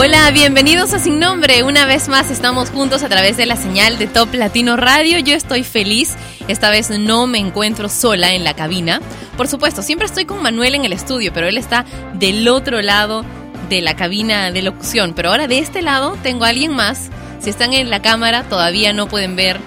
[0.00, 1.64] Hola, bienvenidos a Sin Nombre.
[1.64, 5.18] Una vez más estamos juntos a través de la señal de Top Latino Radio.
[5.18, 6.14] Yo estoy feliz.
[6.46, 9.00] Esta vez no me encuentro sola en la cabina.
[9.36, 11.84] Por supuesto, siempre estoy con Manuel en el estudio, pero él está
[12.14, 13.24] del otro lado
[13.68, 15.14] de la cabina de locución.
[15.16, 17.10] Pero ahora de este lado tengo a alguien más.
[17.40, 19.58] Si están en la cámara todavía no pueden ver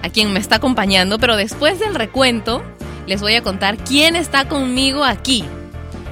[0.00, 2.64] a quien me está acompañando, pero después del recuento
[3.06, 5.44] les voy a contar quién está conmigo aquí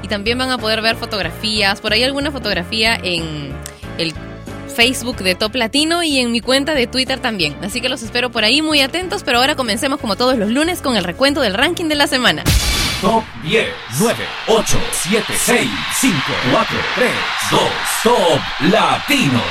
[0.02, 3.52] y también van a poder ver fotografías, por ahí alguna fotografía en
[3.98, 4.14] el
[4.72, 7.56] Facebook de Top Latino y en mi cuenta de Twitter también.
[7.62, 10.80] Así que los espero por ahí muy atentos, pero ahora comencemos como todos los lunes
[10.80, 12.42] con el recuento del ranking de la semana.
[13.00, 13.66] Top 10,
[13.98, 16.16] 9, 8, 7, 6, 5,
[16.52, 17.10] 4, 3,
[17.50, 17.60] 2,
[18.02, 18.40] Top
[18.72, 19.42] Latino.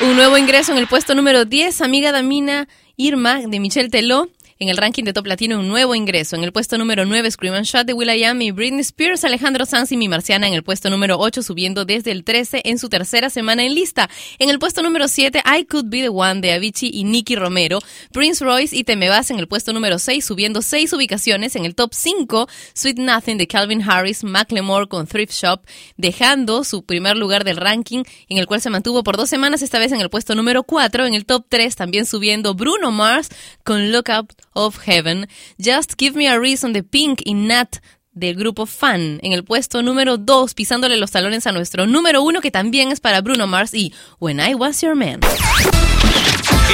[0.00, 4.28] Un nuevo ingreso en el puesto número 10, amiga Damina Irma de Michelle Teló.
[4.58, 6.34] En el ranking de Top Latino, un nuevo ingreso.
[6.34, 9.92] En el puesto número 9, Scream and Shot de Will.i.am y Britney Spears, Alejandro Sanz
[9.92, 13.28] y Mi Marciana en el puesto número 8, subiendo desde el 13 en su tercera
[13.28, 14.08] semana en lista.
[14.38, 17.80] En el puesto número 7, I Could Be The One de Avicii y Nicky Romero,
[18.12, 21.54] Prince Royce y Te Me Vas en el puesto número 6, subiendo 6 ubicaciones.
[21.54, 25.66] En el top 5, Sweet Nothing de Calvin Harris, Macklemore con Thrift Shop,
[25.98, 29.78] dejando su primer lugar del ranking, en el cual se mantuvo por dos semanas, esta
[29.78, 31.04] vez en el puesto número 4.
[31.04, 33.28] En el top 3, también subiendo Bruno Mars
[33.62, 35.28] con Look Up of Heaven,
[35.62, 37.76] Just Give Me a Reason de Pink y Nat
[38.12, 42.40] del grupo Fan en el puesto número 2, pisándole los talones a nuestro número 1
[42.40, 45.20] que también es para Bruno Mars y When I Was Your Man.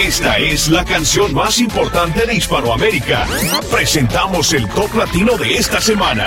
[0.01, 3.27] Esta es la canción más importante de Hispanoamérica.
[3.71, 6.27] Presentamos el top latino de esta semana.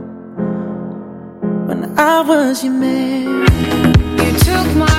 [1.71, 3.47] when I was your man.
[4.19, 4.90] You took my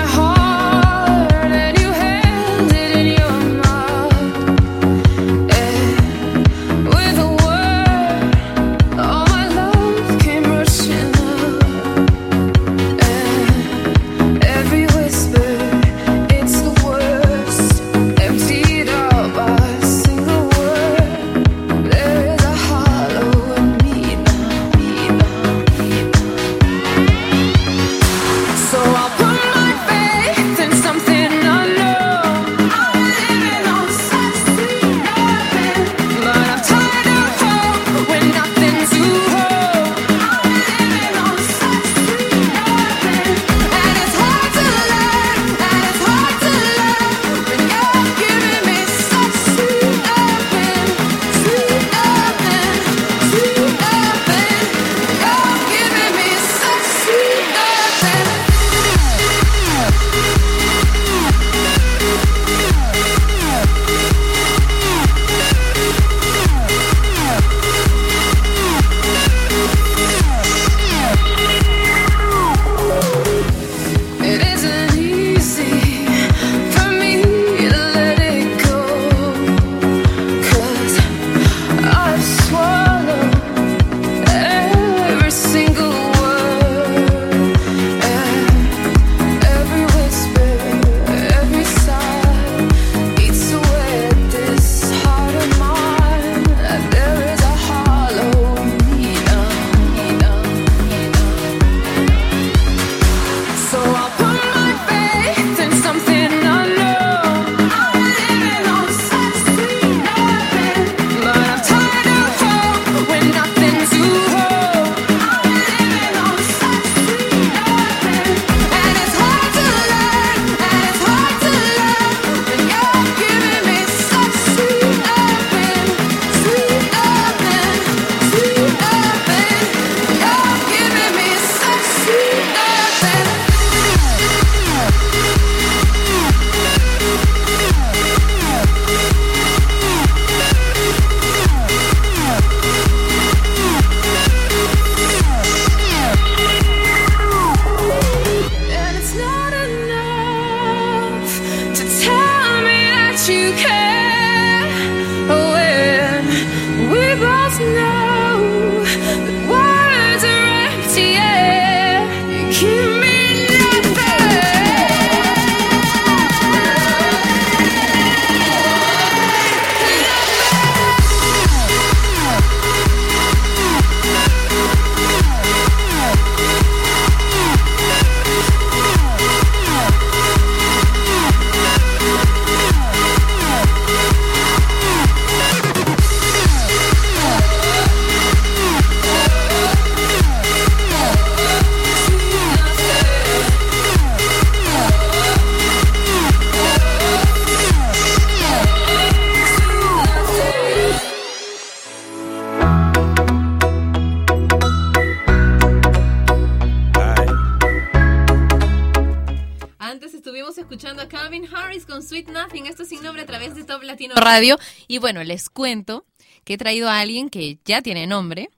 [214.93, 216.05] Y bueno, les cuento
[216.45, 218.51] que he traído a alguien que ya tiene nombre.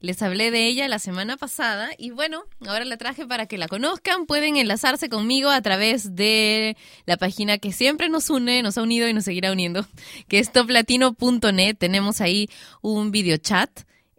[0.00, 3.68] Les hablé de ella la semana pasada y bueno, ahora la traje para que la
[3.68, 4.24] conozcan.
[4.24, 9.06] Pueden enlazarse conmigo a través de la página que siempre nos une, nos ha unido
[9.10, 9.86] y nos seguirá uniendo,
[10.26, 11.76] que es toplatino.net.
[11.76, 12.48] Tenemos ahí
[12.80, 13.68] un video chat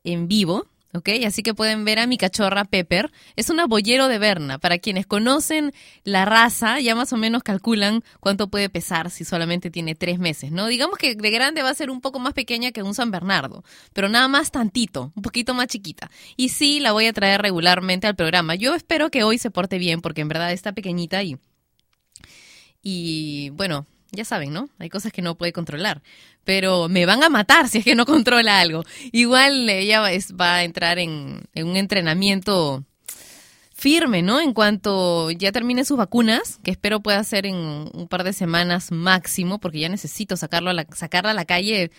[0.04, 1.10] en vivo ¿ok?
[1.26, 3.12] Así que pueden ver a mi cachorra Pepper.
[3.36, 4.60] Es una boyero de Berna.
[4.60, 5.74] Para quienes conocen
[6.04, 10.52] la raza, ya más o menos calculan cuánto puede pesar si solamente tiene tres meses,
[10.52, 10.68] ¿no?
[10.68, 13.64] Digamos que de grande va a ser un poco más pequeña que un San Bernardo,
[13.94, 16.10] pero nada más tantito, un poquito más chiquita.
[16.36, 18.56] Y sí, la voy a traer regularmente al programa.
[18.56, 21.38] Yo espero que hoy se porte bien, porque en verdad está pequeñita y
[22.88, 24.70] y bueno, ya saben, ¿no?
[24.80, 26.02] Hay cosas que no puede controlar,
[26.44, 28.84] pero me van a matar si es que no controla algo.
[29.12, 32.84] Igual ella va, a entrar en, en un entrenamiento
[33.74, 34.40] firme, ¿no?
[34.40, 38.92] En cuanto ya termine sus vacunas, que espero pueda ser en un par de semanas
[38.92, 41.92] máximo, porque ya necesito sacarlo a la, sacarla a la calle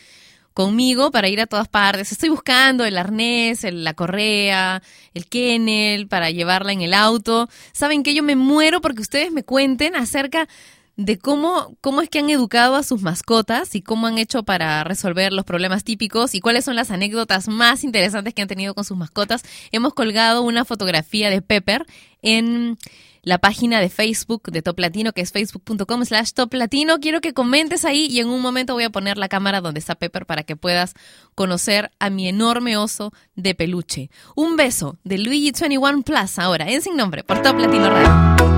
[0.54, 2.12] conmigo para ir a todas partes.
[2.12, 4.82] Estoy buscando el arnés, el- la correa,
[5.12, 7.50] el kennel para llevarla en el auto.
[7.72, 10.48] ¿Saben que Yo me muero porque ustedes me cuenten acerca
[10.96, 14.82] de cómo, cómo es que han educado a sus mascotas y cómo han hecho para
[14.84, 18.84] resolver los problemas típicos y cuáles son las anécdotas más interesantes que han tenido con
[18.84, 19.42] sus mascotas.
[19.72, 21.86] Hemos colgado una fotografía de Pepper
[22.22, 22.78] en
[23.22, 27.00] la página de Facebook de Top Latino, que es facebook.com slash Top Latino.
[27.00, 29.96] Quiero que comentes ahí y en un momento voy a poner la cámara donde está
[29.96, 30.94] Pepper para que puedas
[31.34, 34.10] conocer a mi enorme oso de peluche.
[34.36, 38.55] Un beso de Luigi 21 Plus ahora en Sin Nombre por Top Latino.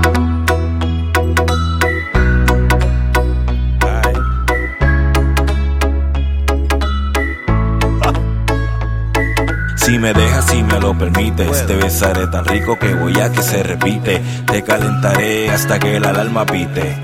[9.89, 13.41] Si me dejas, si me lo permites, te besaré tan rico que voy a que
[13.41, 14.21] se repite.
[14.45, 16.95] Te calentaré hasta que la alarma pite.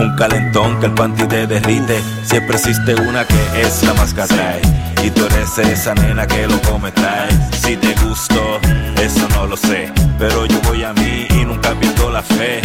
[0.00, 2.00] Un calentón que el panty te derrite.
[2.22, 4.60] Siempre existe una que es la más que.
[5.02, 7.28] Y tú eres esa nena que lo come trae.
[7.60, 8.60] Si te gusto,
[9.02, 9.92] eso no lo sé.
[10.16, 12.60] Pero yo voy a mí y nunca pierdo la fe.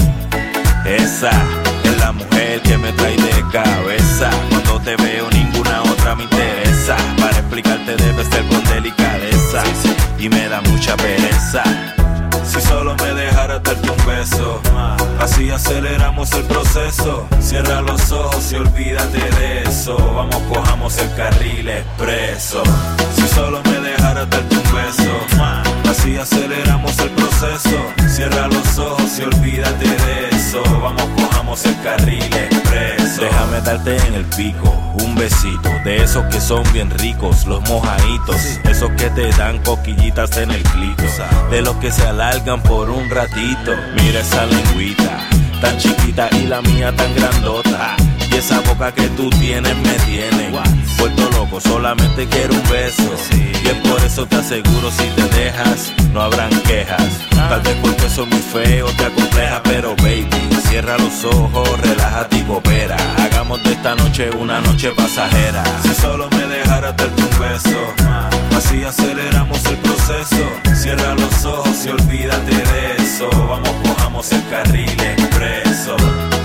[0.85, 1.31] Esa
[1.83, 4.29] es la mujer que me trae de cabeza.
[4.51, 6.95] Cuando te veo ninguna otra me interesa.
[7.19, 9.32] Para explicarte debes ser con delicadeza.
[10.17, 11.63] Y me da mucha pereza.
[12.43, 14.61] Si solo me dejaras darte un beso,
[15.19, 17.27] así aceleramos el proceso.
[17.39, 19.95] Cierra los ojos y olvídate de eso.
[19.97, 22.63] Vamos, cojamos el carril expreso.
[23.15, 25.62] Si solo me dejaras darte un beso,
[26.03, 27.93] así aceleramos el proceso.
[28.07, 30.61] Cierra los ojos y olvídate de eso.
[30.81, 33.21] Vamos, cojamos el carril expreso.
[33.21, 38.35] Déjame darte en el pico un besito de esos que son bien ricos, los mojaditos,
[38.65, 41.03] esos que te dan coquillitas en el clito,
[41.49, 43.71] de los que se alargan por un ratito.
[43.95, 45.27] Mira esa lengüita,
[45.61, 47.95] tan chiquita y la mía tan grandota.
[48.33, 50.49] Y esa boca que tú tienes me tiene
[50.97, 53.13] vuelto loco, solamente quiero un beso.
[53.31, 57.03] Y es por eso te aseguro, si te dejas, no habrán quejas.
[57.29, 60.27] Tal vez porque soy muy feo, te acompleja, pero baby,
[60.67, 62.97] cierra los ojos, relájate y coopera.
[63.17, 65.63] Hagamos de esta noche una noche pasajera.
[65.83, 67.79] Si solo me dejaras darte un beso,
[68.57, 70.45] así aceleramos el proceso.
[70.75, 73.29] Cierra los ojos y olvídate de eso.
[73.47, 75.95] Vamos, cojamos el carril expreso.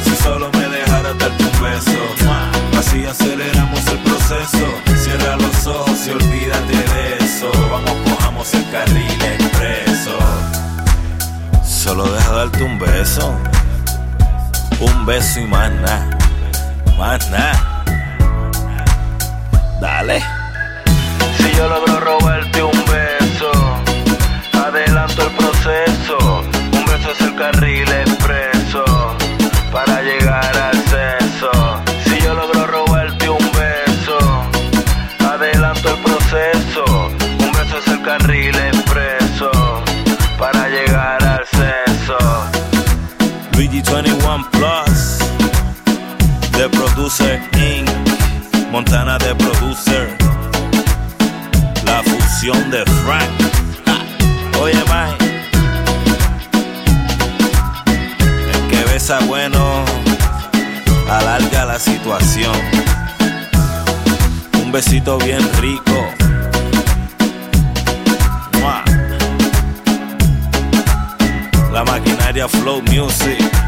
[0.04, 1.98] Si solo me dejaras darte un beso,
[2.78, 4.66] así aceleramos el proceso.
[4.96, 7.50] Cierra los ojos y olvídate de eso.
[7.70, 10.18] Vamos, cojamos el carril expreso.
[11.64, 13.34] Solo deja darte un beso,
[14.80, 16.18] un beso y más nada,
[16.98, 17.84] más nada.
[19.80, 20.22] Dale.
[21.38, 23.50] Si yo logro robarte un beso,
[24.64, 26.42] adelanto el proceso.
[26.72, 27.87] Un beso es el carril
[43.78, 45.18] Luigi 21 Plus,
[46.52, 47.88] The Producer Inc.
[48.72, 50.16] Montana de Producer.
[51.84, 53.30] La fusión de Frank.
[54.60, 55.24] Oye, Mike.
[58.52, 59.84] El que besa bueno
[61.08, 62.56] alarga la situación.
[64.60, 66.08] Un besito bien rico.
[71.72, 73.67] La maquinaria Flow Music.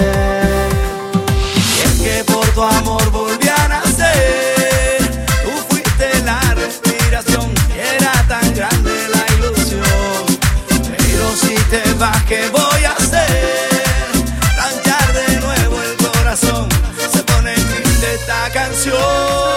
[18.83, 19.50] Esta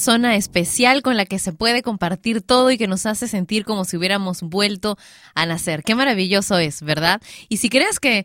[0.00, 3.84] persona especial con la que se puede compartir todo y que nos hace sentir como
[3.84, 4.96] si hubiéramos vuelto
[5.34, 5.82] a nacer.
[5.82, 7.20] Qué maravilloso es, ¿verdad?
[7.50, 8.24] Y si crees que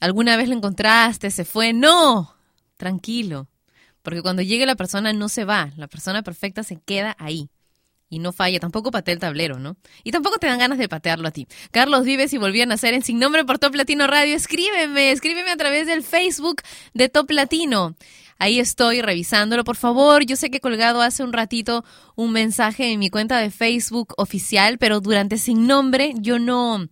[0.00, 2.34] alguna vez lo encontraste, se fue, no,
[2.78, 3.46] tranquilo.
[4.00, 7.50] Porque cuando llegue la persona no se va, la persona perfecta se queda ahí.
[8.08, 9.76] Y no falla, tampoco patea el tablero, ¿no?
[10.04, 11.46] Y tampoco te dan ganas de patearlo a ti.
[11.72, 14.34] Carlos Vives y volví a nacer en Sin Nombre por Top Latino Radio.
[14.34, 16.62] Escríbeme, escríbeme a través del Facebook
[16.94, 17.96] de Top Latino.
[18.42, 20.26] Ahí estoy revisándolo, por favor.
[20.26, 21.84] Yo sé que he colgado hace un ratito
[22.16, 26.88] un mensaje en mi cuenta de Facebook oficial, pero durante Sin Nombre yo no,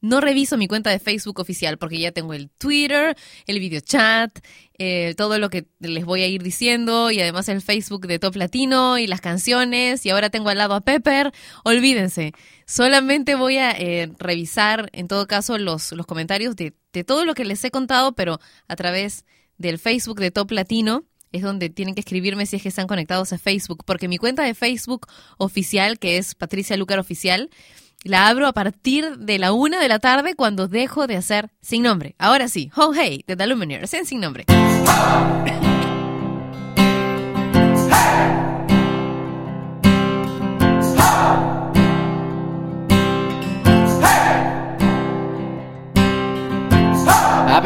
[0.00, 4.36] no reviso mi cuenta de Facebook oficial porque ya tengo el Twitter, el video chat,
[4.76, 8.34] eh, todo lo que les voy a ir diciendo y además el Facebook de Top
[8.34, 11.30] Latino y las canciones y ahora tengo al lado a Pepper.
[11.62, 12.32] Olvídense,
[12.66, 17.34] solamente voy a eh, revisar en todo caso los, los comentarios de, de todo lo
[17.34, 19.24] que les he contado, pero a través
[19.58, 23.32] del Facebook de Top Latino es donde tienen que escribirme si es que están conectados
[23.32, 27.50] a Facebook, porque mi cuenta de Facebook oficial, que es Patricia Lucar Oficial,
[28.04, 31.82] la abro a partir de la una de la tarde cuando dejo de hacer sin
[31.82, 32.14] nombre.
[32.18, 34.46] Ahora sí, Oh Hey, de The Lumineers en sin nombre.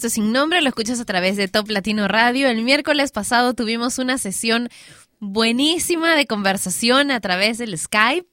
[0.00, 2.48] Esto es sin nombre, lo escuchas a través de Top Latino Radio.
[2.48, 4.70] El miércoles pasado tuvimos una sesión
[5.18, 8.26] buenísima de conversación a través del Skype.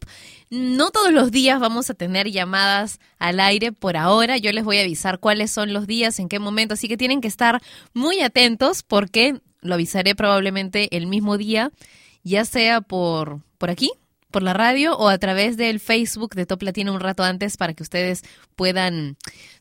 [0.50, 4.38] No todos los días vamos a tener llamadas al aire por ahora.
[4.38, 6.76] Yo les voy a avisar cuáles son los días, en qué momento.
[6.76, 7.62] Así que tienen que estar
[7.94, 11.74] muy atentos porque lo avisaré probablemente el mismo día,
[12.24, 13.92] ya sea por, por aquí,
[14.32, 17.74] por la radio o a través del Facebook de Top Latino un rato antes para
[17.74, 18.24] que ustedes
[18.56, 19.18] puedan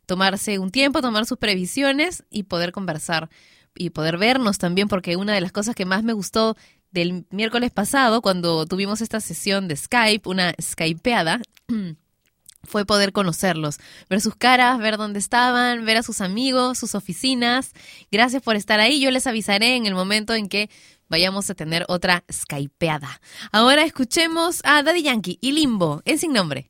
[0.07, 3.29] tomarse un tiempo, tomar sus previsiones y poder conversar
[3.75, 6.57] y poder vernos también, porque una de las cosas que más me gustó
[6.91, 11.41] del miércoles pasado, cuando tuvimos esta sesión de Skype, una Skypeada,
[12.67, 17.73] fue poder conocerlos, ver sus caras, ver dónde estaban, ver a sus amigos, sus oficinas.
[18.11, 19.01] Gracias por estar ahí.
[19.01, 20.69] Yo les avisaré en el momento en que
[21.09, 23.21] vayamos a tener otra Skypeada.
[23.53, 26.67] Ahora escuchemos a Daddy Yankee y Limbo, en sin nombre.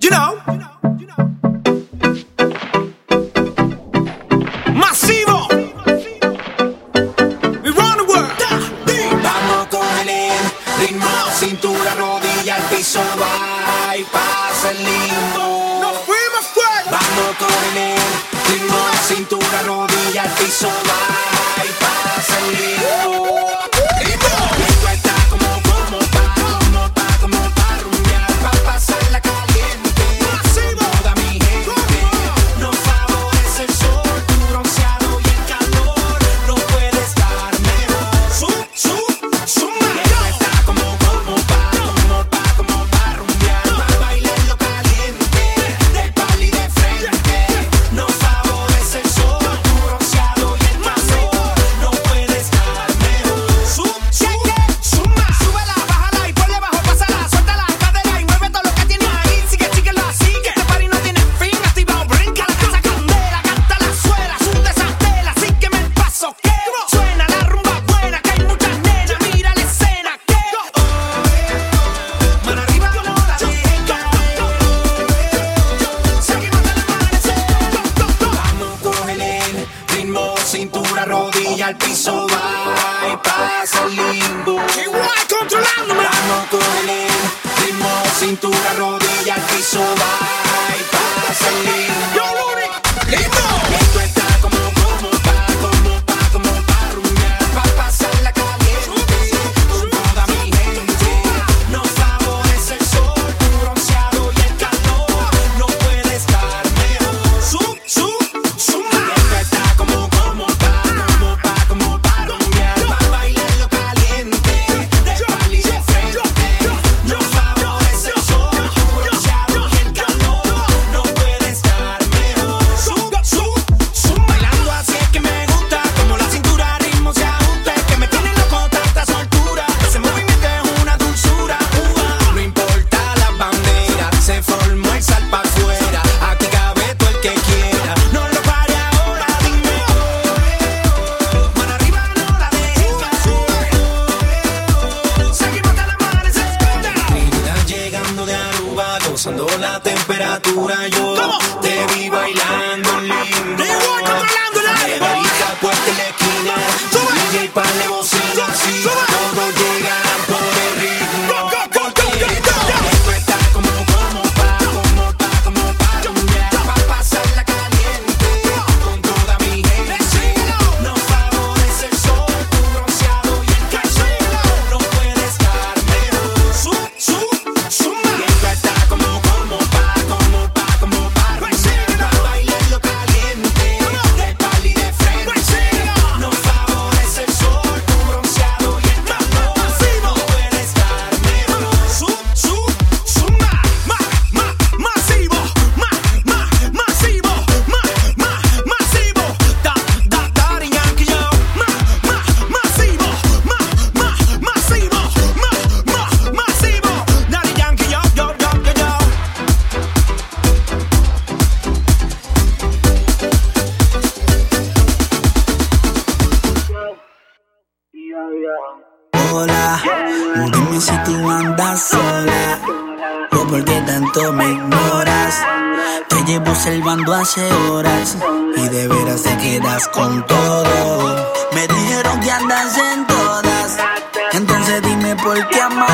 [0.00, 0.38] You know.
[4.74, 5.48] Masivo.
[7.62, 8.30] We run the world.
[9.22, 10.32] Vamos con el
[10.80, 11.06] ritmo,
[11.38, 15.80] cintura, rodilla, al piso, va y pasa el limbo.
[15.80, 16.90] Nos fuimos fuera.
[16.90, 18.03] Vamos con el
[19.24, 21.43] cintura, rodilla, al piso, va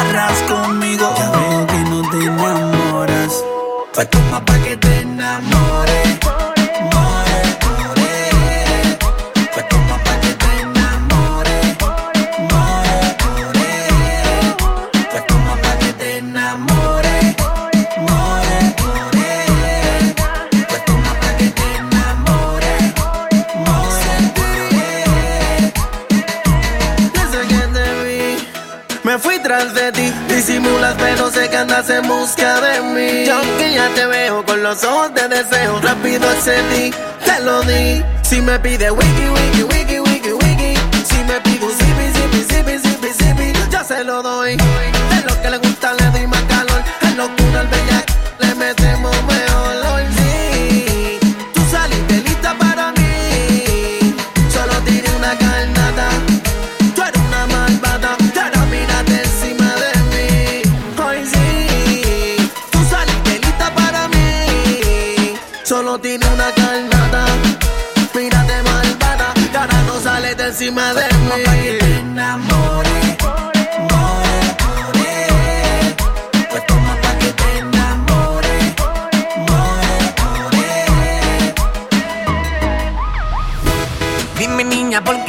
[0.00, 1.14] agarras conmigo.
[1.16, 3.44] Ya veo que no te enamoras.
[31.80, 33.26] estás en busca de mí.
[33.26, 35.80] Yo que ya te veo con los ojos de deseo.
[35.80, 36.90] Rápido accedí,
[37.24, 38.02] te lo di.
[38.22, 40.74] Si me pide wiki, wiki, wiki, wiki, wiki.
[41.04, 43.70] Si me pide un zipi, zipi, zipi, zipi, zipi.
[43.70, 44.56] Yo se lo doy.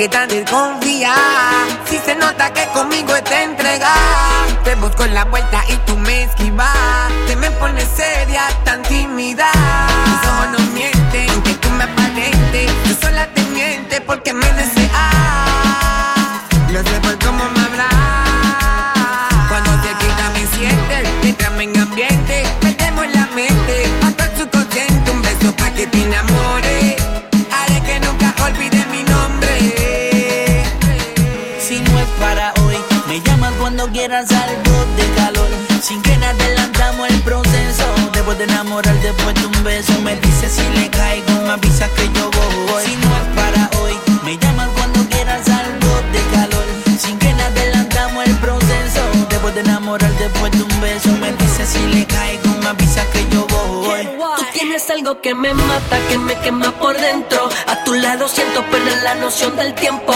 [0.02, 1.14] que tan desconfía.
[1.86, 6.24] Si se nota que conmigo está entregada, te busco en la vuelta y tú me
[6.24, 7.01] esquivas.
[55.32, 57.48] que me mata, que me quema por dentro.
[57.68, 60.12] A tu lado siento perder la noción del tiempo.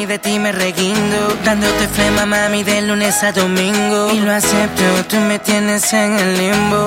[0.00, 1.36] Y de ti me reguindo.
[1.44, 4.10] Dándote flema, mami, de lunes a domingo.
[4.12, 6.86] Y lo acepto, tú me tienes en el limbo.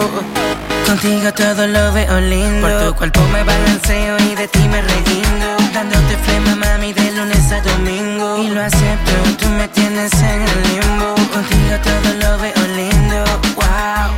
[0.88, 2.68] Contigo todo lo veo lindo.
[2.68, 5.48] Por tu cuerpo me balanceo y de ti me reguindo.
[5.74, 8.38] Dándote flema, mami, de lunes a domingo.
[8.44, 11.16] Y lo acepto, tú me tienes en el limbo.
[11.34, 13.24] Contigo todo lo veo lindo.
[13.56, 14.10] Wow.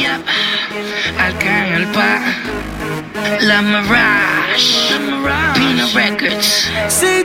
[0.00, 0.20] Yep.
[1.18, 2.20] Al pa.
[3.40, 4.88] La Mirage.
[5.54, 6.70] Pino Records.
[6.88, 7.17] Sí,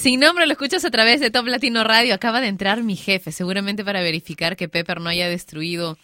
[0.00, 2.14] Sin nombre lo escuchas a través de Top Latino Radio.
[2.14, 5.98] Acaba de entrar mi jefe, seguramente para verificar que Pepper no haya destruido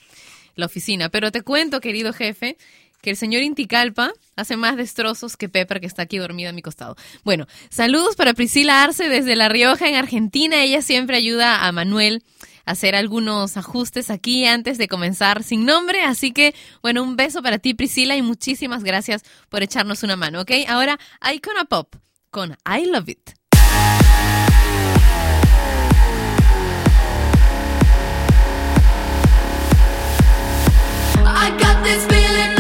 [0.55, 1.09] la oficina.
[1.09, 2.59] Pero te cuento, querido jefe,
[3.01, 6.61] que el señor Inticalpa hace más destrozos que Pepper, que está aquí dormida a mi
[6.61, 6.95] costado.
[7.25, 10.63] Bueno, saludos para Priscila Arce desde La Rioja, en Argentina.
[10.63, 12.23] Ella siempre ayuda a Manuel
[12.67, 16.03] a hacer algunos ajustes aquí antes de comenzar sin nombre.
[16.03, 20.43] Así que, bueno, un beso para ti, Priscila, y muchísimas gracias por echarnos una mano,
[20.43, 20.51] ¿ok?
[20.69, 20.99] Ahora,
[21.33, 21.97] Icona Pop
[22.31, 23.36] con I Love It.
[31.29, 32.56] I got this feeling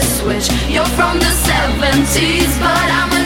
[0.00, 0.48] switch.
[0.68, 3.21] You're from the 70s, but I'm a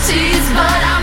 [0.00, 0.99] guarantees, but I'm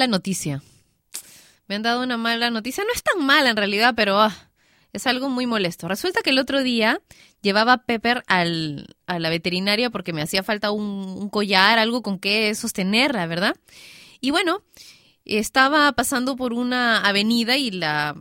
[0.00, 0.62] mala noticia.
[1.66, 2.82] Me han dado una mala noticia.
[2.84, 4.34] No es tan mala en realidad, pero ah,
[4.94, 5.88] es algo muy molesto.
[5.88, 7.02] Resulta que el otro día
[7.42, 12.18] llevaba a Pepper al, a la veterinaria porque me hacía falta un, collar, algo con
[12.18, 13.54] que sostenerla, ¿verdad?
[14.22, 14.62] Y bueno,
[15.26, 18.16] estaba pasando por una avenida y la,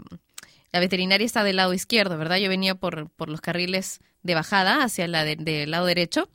[0.74, 2.38] la veterinaria está del lado izquierdo, ¿verdad?
[2.38, 6.28] Yo venía por, por los carriles de bajada hacia la de- del lado derecho.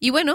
[0.00, 0.34] Y bueno,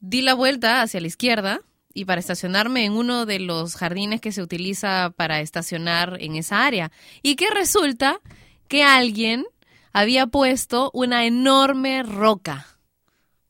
[0.00, 1.60] di la vuelta hacia la izquierda
[1.92, 6.64] y para estacionarme en uno de los jardines que se utiliza para estacionar en esa
[6.64, 6.90] área.
[7.22, 8.20] Y que resulta
[8.68, 9.46] que alguien
[9.92, 12.78] había puesto una enorme roca,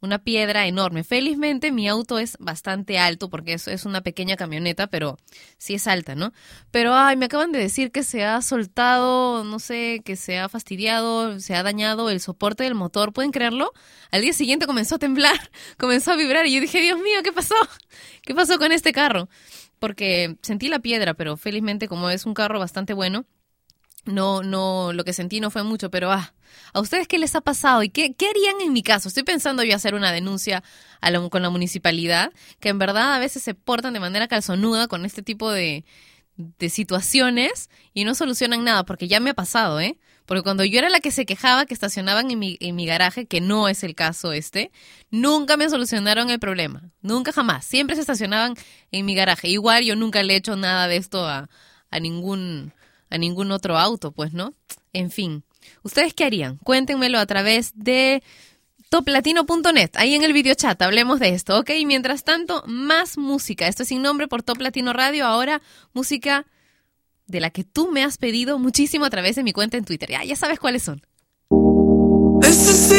[0.01, 1.05] una piedra enorme.
[1.05, 5.18] Felizmente mi auto es bastante alto porque es, es una pequeña camioneta, pero
[5.59, 6.32] sí es alta, ¿no?
[6.70, 10.48] Pero, ay, me acaban de decir que se ha soltado, no sé, que se ha
[10.48, 13.12] fastidiado, se ha dañado el soporte del motor.
[13.12, 13.72] ¿Pueden creerlo?
[14.11, 17.32] Al día siguiente comenzó a temblar, comenzó a vibrar y yo dije, Dios mío, ¿qué
[17.32, 17.55] pasó?
[18.22, 19.28] ¿Qué pasó con este carro?
[19.78, 23.26] Porque sentí la piedra, pero felizmente como es un carro bastante bueno,
[24.05, 26.32] no, no, lo que sentí no fue mucho, pero ah,
[26.72, 27.82] ¿a ustedes qué les ha pasado?
[27.82, 29.09] ¿Y qué, qué harían en mi caso?
[29.09, 30.62] Estoy pensando yo hacer una denuncia
[31.30, 35.22] con la municipalidad, que en verdad a veces se portan de manera calzonuda con este
[35.22, 35.84] tipo de,
[36.36, 39.98] de situaciones y no solucionan nada, porque ya me ha pasado, ¿eh?
[40.26, 43.26] Porque cuando yo era la que se quejaba que estacionaban en mi, en mi garaje,
[43.26, 44.70] que no es el caso este,
[45.11, 46.92] nunca me solucionaron el problema.
[47.03, 47.64] Nunca jamás.
[47.64, 48.55] Siempre se estacionaban
[48.92, 49.48] en mi garaje.
[49.48, 51.48] Igual yo nunca le he hecho nada de esto a,
[51.90, 52.72] a ningún
[53.11, 54.55] a ningún otro auto, pues, ¿no?
[54.92, 55.44] En fin.
[55.83, 56.57] ¿Ustedes qué harían?
[56.59, 58.23] Cuéntenmelo a través de
[58.91, 59.91] toplatino.net.
[59.95, 61.71] Ahí en el video chat hablemos de esto, ¿ok?
[61.87, 63.67] Mientras tanto, más música.
[63.67, 65.27] Esto es sin nombre por Top Latino Radio.
[65.27, 66.47] Ahora, música
[67.27, 70.11] de la que tú me has pedido muchísimo a través de mi cuenta en Twitter.
[70.11, 71.03] Ya, ya sabes cuáles son.
[72.41, 72.91] This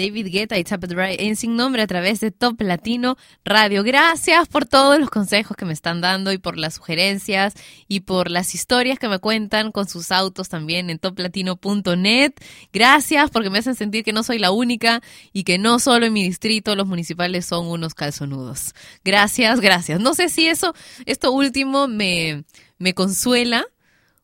[0.00, 3.82] David Guetta y Tap Right en Sin Nombre a través de Top Latino Radio.
[3.82, 7.52] Gracias por todos los consejos que me están dando y por las sugerencias
[7.86, 12.32] y por las historias que me cuentan con sus autos también en toplatino.net.
[12.72, 15.02] Gracias porque me hacen sentir que no soy la única
[15.34, 18.74] y que no solo en mi distrito los municipales son unos calzonudos.
[19.04, 20.00] Gracias, gracias.
[20.00, 20.74] No sé si eso,
[21.04, 22.44] esto último me,
[22.78, 23.66] me consuela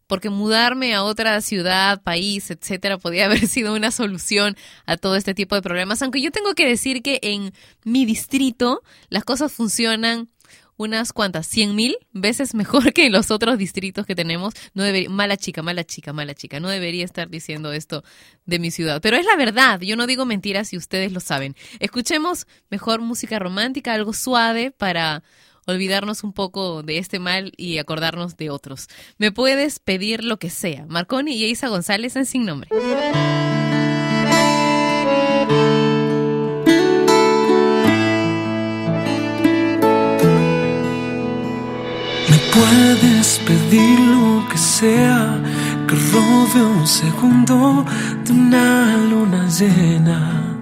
[0.06, 5.34] porque mudarme a otra ciudad, país, etcétera, podría haber sido una solución a todo este
[5.34, 6.02] tipo de problemas.
[6.02, 7.52] Aunque yo tengo que decir que en
[7.84, 10.28] mi distrito las cosas funcionan
[10.76, 14.54] unas cuantas, cien mil veces mejor que en los otros distritos que tenemos.
[14.74, 16.60] No debería, mala chica, mala chica, mala chica.
[16.60, 18.04] No debería estar diciendo esto
[18.44, 19.00] de mi ciudad.
[19.00, 19.80] Pero es la verdad.
[19.80, 21.56] Yo no digo mentiras y ustedes lo saben.
[21.80, 25.22] Escuchemos mejor música romántica, algo suave para
[25.66, 28.88] olvidarnos un poco de este mal y acordarnos de otros.
[29.18, 30.86] Me puedes pedir lo que sea.
[30.88, 32.70] Marconi y Isa González en Sin Nombre.
[42.28, 45.40] Me puedes pedir lo que sea,
[45.88, 47.84] que robe un segundo
[48.24, 50.56] de una luna llena.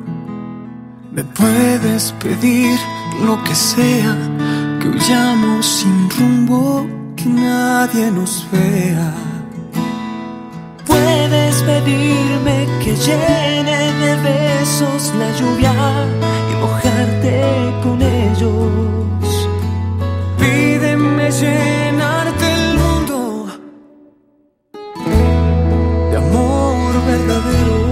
[1.12, 2.76] Me puedes pedir
[3.24, 4.16] lo que sea,
[4.84, 9.14] que huyamos sin rumbo, que nadie nos vea.
[10.86, 15.72] Puedes pedirme que llene de besos la lluvia
[16.50, 17.40] y mojarte
[17.82, 19.48] con ellos.
[20.38, 23.46] Pídeme llenarte el mundo
[26.10, 27.83] de amor verdadero.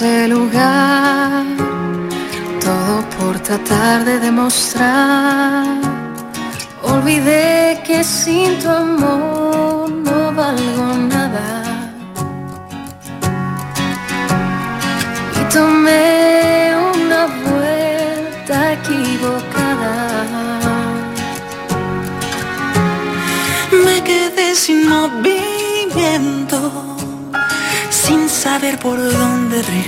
[0.00, 1.44] ese lugar,
[2.58, 5.66] todo por tratar de demostrar.
[6.82, 8.39] Olvidé que sí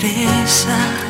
[0.02, 1.01] regresa.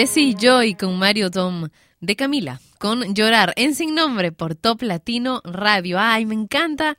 [0.00, 1.68] Jesse Joy con Mario Tom
[2.00, 5.98] de Camila, con Llorar en Sin Nombre por Top Latino Radio.
[6.00, 6.96] Ay, me encanta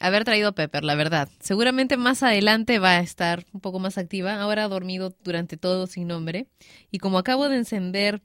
[0.00, 1.28] haber traído a Pepper, la verdad.
[1.40, 4.40] Seguramente más adelante va a estar un poco más activa.
[4.40, 6.46] Ahora ha dormido durante todo Sin Nombre.
[6.90, 8.22] Y como acabo de encender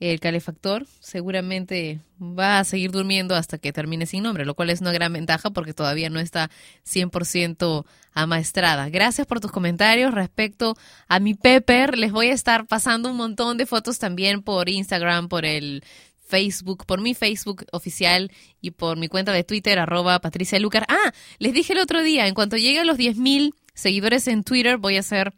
[0.00, 4.80] el calefactor, seguramente va a seguir durmiendo hasta que termine Sin Nombre, lo cual es
[4.80, 6.50] una gran ventaja porque todavía no está
[6.86, 7.84] 100%
[8.18, 8.88] amaestrada.
[8.88, 11.96] Gracias por tus comentarios respecto a mi Pepper.
[11.96, 15.84] Les voy a estar pasando un montón de fotos también por Instagram, por el
[16.26, 20.84] Facebook, por mi Facebook oficial y por mi cuenta de Twitter, arroba Patricia Lucar.
[20.88, 24.78] Ah, les dije el otro día, en cuanto llegue a los 10.000 seguidores en Twitter,
[24.78, 25.32] voy a hacer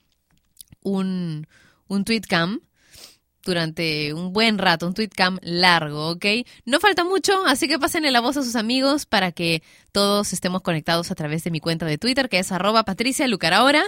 [0.83, 1.47] un,
[1.87, 2.61] un tweetcam
[3.45, 6.27] durante un buen rato, un tweetcam largo, ¿ok?
[6.65, 9.63] No falta mucho, así que pásenle la voz a sus amigos para que
[9.93, 13.55] todos estemos conectados a través de mi cuenta de Twitter, que es arroba Patricia Lucar.
[13.55, 13.85] Ahora,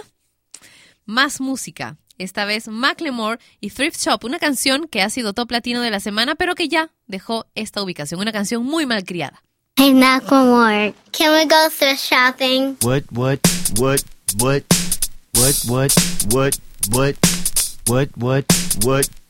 [1.05, 1.97] más música.
[2.19, 5.99] Esta vez Macklemore y Thrift Shop, una canción que ha sido top latino de la
[5.99, 8.21] semana, pero que ya dejó esta ubicación.
[8.21, 9.43] Una canción muy mal criada.
[9.75, 12.77] Hey, Macklemore, can we go thrift shopping?
[12.83, 13.39] What, what,
[13.79, 14.03] what,
[14.37, 14.63] what,
[15.33, 15.91] what, what,
[16.31, 16.55] what,
[16.91, 17.17] what, what,
[17.87, 18.45] what, what,
[18.85, 19.09] what,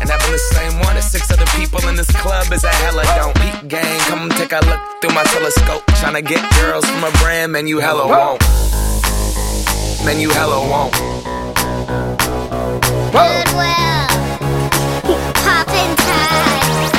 [0.00, 3.04] And having the same one as six other people in this club is a hella
[3.16, 3.34] don't.
[3.36, 5.84] Peak gang, come take a look through my telescope.
[5.98, 8.40] Tryna get girls from a brand, man, you hella won't.
[10.04, 10.94] Man, you hella won't.
[13.12, 14.06] Goodwill.
[15.42, 16.92] Poppin' tags.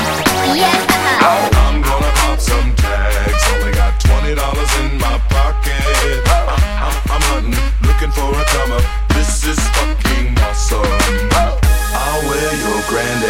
[0.53, 0.67] Yeah.
[0.67, 1.49] Uh-huh.
[1.63, 3.43] I'm gonna pop some tags.
[3.53, 6.27] Only got twenty dollars in my pocket.
[6.27, 7.55] I'm, I'm, I'm hunting,
[7.87, 8.83] looking for a come up.
[9.15, 9.59] This is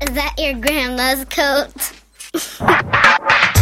[0.00, 1.74] Is that your grandma's coat?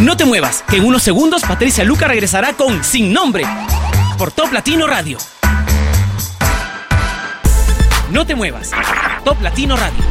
[0.00, 3.44] No te muevas, que en unos segundos Patricia Luca regresará con Sin Nombre
[4.18, 5.16] por Top Latino Radio.
[8.10, 8.70] No te muevas.
[9.24, 10.04] Top Latino Radio.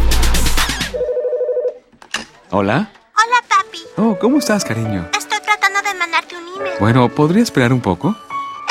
[2.49, 2.89] Hola.
[3.15, 3.79] Hola, papi.
[3.97, 5.07] Oh, ¿cómo estás, cariño?
[5.15, 6.75] Estoy tratando de mandarte un email.
[6.79, 8.15] Bueno, ¿podría esperar un poco?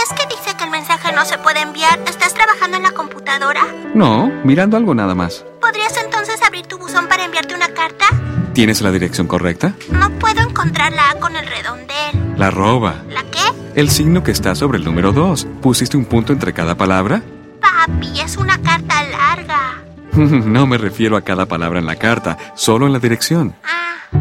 [0.03, 2.01] Es que dice que el mensaje no se puede enviar.
[2.09, 3.63] ¿Estás trabajando en la computadora?
[3.95, 5.45] No, mirando algo nada más.
[5.61, 6.14] ¿Podrías entonces
[6.47, 8.07] abrir tu buzón para enviarte una carta?
[8.53, 9.75] ¿Tienes la dirección correcta?
[9.91, 12.35] No puedo encontrar la A con el redondel.
[12.37, 13.03] La arroba.
[13.11, 13.41] ¿La qué?
[13.75, 15.47] El signo que está sobre el número 2.
[15.61, 17.23] ¿Pusiste un punto entre cada palabra?
[17.61, 19.83] Papi, es una carta larga.
[20.13, 23.55] no me refiero a cada palabra en la carta, solo en la dirección.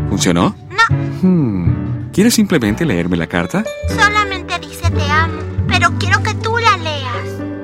[0.09, 0.55] ¿Funcionó?
[0.69, 2.09] No, Hmm.
[2.11, 3.63] ¿Quieres simplemente leerme la carta?
[3.89, 5.39] solamente dice te amo.
[5.67, 6.12] Pero quiero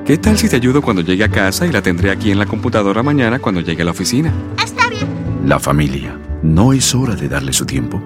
[0.09, 2.47] ¿Qué tal si te ayudo cuando llegue a casa y la tendré aquí en la
[2.47, 4.33] computadora mañana cuando llegue a la oficina?
[4.57, 5.07] Está bien.
[5.45, 6.19] La familia.
[6.41, 8.01] ¿No es hora de darle su tiempo?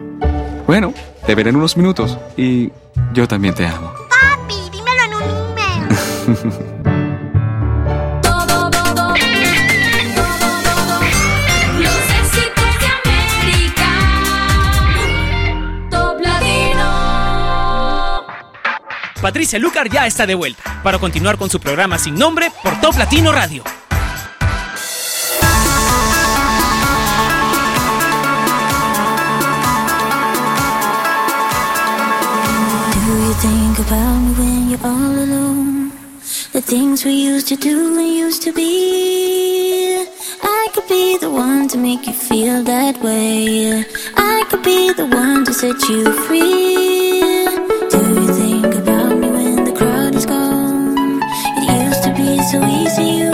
[0.67, 0.93] Bueno,
[1.25, 2.73] te veré en unos minutos y
[3.13, 3.93] yo también te amo.
[4.09, 6.63] Papi, dímelo en un email.
[19.23, 22.97] Patricia Lucar ya está de vuelta para continuar con su programa sin nombre por Top
[22.97, 23.63] Latino Radio.
[33.39, 35.91] Think about me when you're all alone?
[36.51, 40.05] The things we used to do and used to be.
[40.43, 43.85] I could be the one to make you feel that way.
[44.17, 46.92] I could be the one to set you free.
[52.53, 53.32] So easy,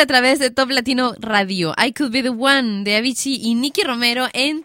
[0.00, 1.74] a través de Top Latino Radio.
[1.76, 4.64] I Could Be The One de Avicii y Nicky Romero en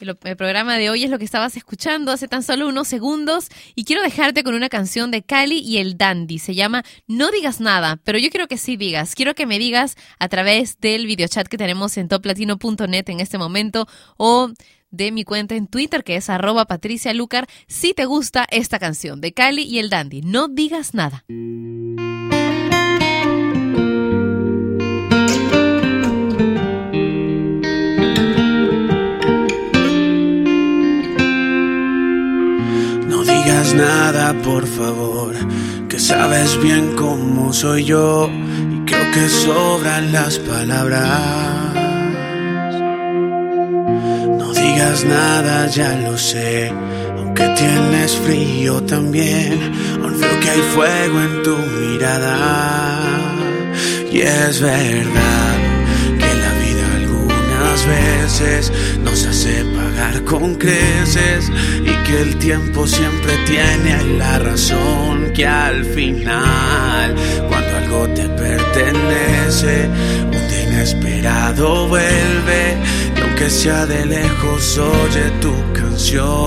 [0.00, 3.84] El, programa de hoy es lo que estabas escuchando hace tan solo unos segundos y
[3.84, 6.40] quiero dejarte con una canción de Cali y el Dandy.
[6.40, 9.14] Se llama No digas nada, pero yo quiero que sí digas.
[9.14, 13.86] Quiero que me digas a través del videochat que tenemos en toplatino.net en este momento
[14.16, 14.50] o
[14.90, 19.20] de mi cuenta en Twitter que es arroba Patricia Lucar si te gusta esta canción
[19.20, 20.22] de Cali y el Dandy.
[20.22, 21.24] No digas nada.
[33.68, 35.34] Digas nada, por favor,
[35.88, 41.74] que sabes bien cómo soy yo y creo que sobran las palabras.
[44.38, 46.72] No digas nada, ya lo sé,
[47.16, 49.58] aunque tienes frío también,
[50.02, 53.00] aún veo que hay fuego en tu mirada.
[54.10, 55.67] Y es verdad
[57.86, 58.72] veces
[59.02, 61.50] nos hace pagar con creces
[61.80, 67.14] y que el tiempo siempre tiene la razón que al final
[67.48, 69.88] cuando algo te pertenece
[70.24, 72.76] un día inesperado vuelve
[73.16, 76.38] y aunque sea de lejos oye tu canción.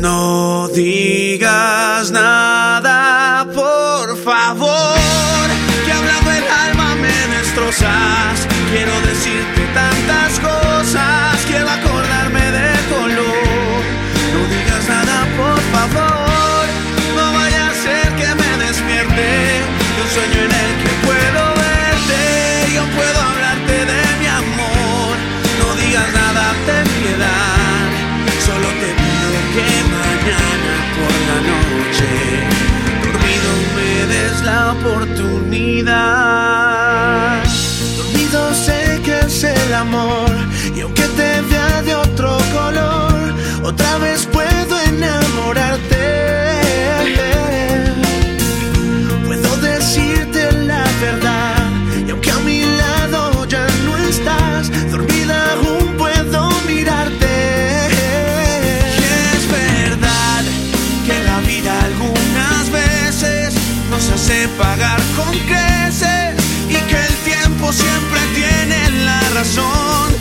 [0.00, 5.48] No digas nada por favor
[5.84, 8.05] que hablando el alma me destrozas quiero
[10.06, 10.55] decirte tantas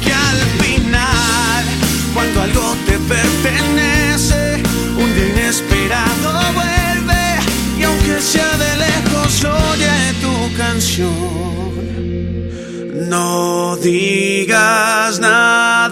[0.03, 1.65] que al final
[2.13, 4.61] cuando algo te pertenece
[4.97, 7.39] un día inesperado vuelve
[7.79, 11.75] y aunque sea de lejos oye tu canción.
[13.09, 15.84] No digas nada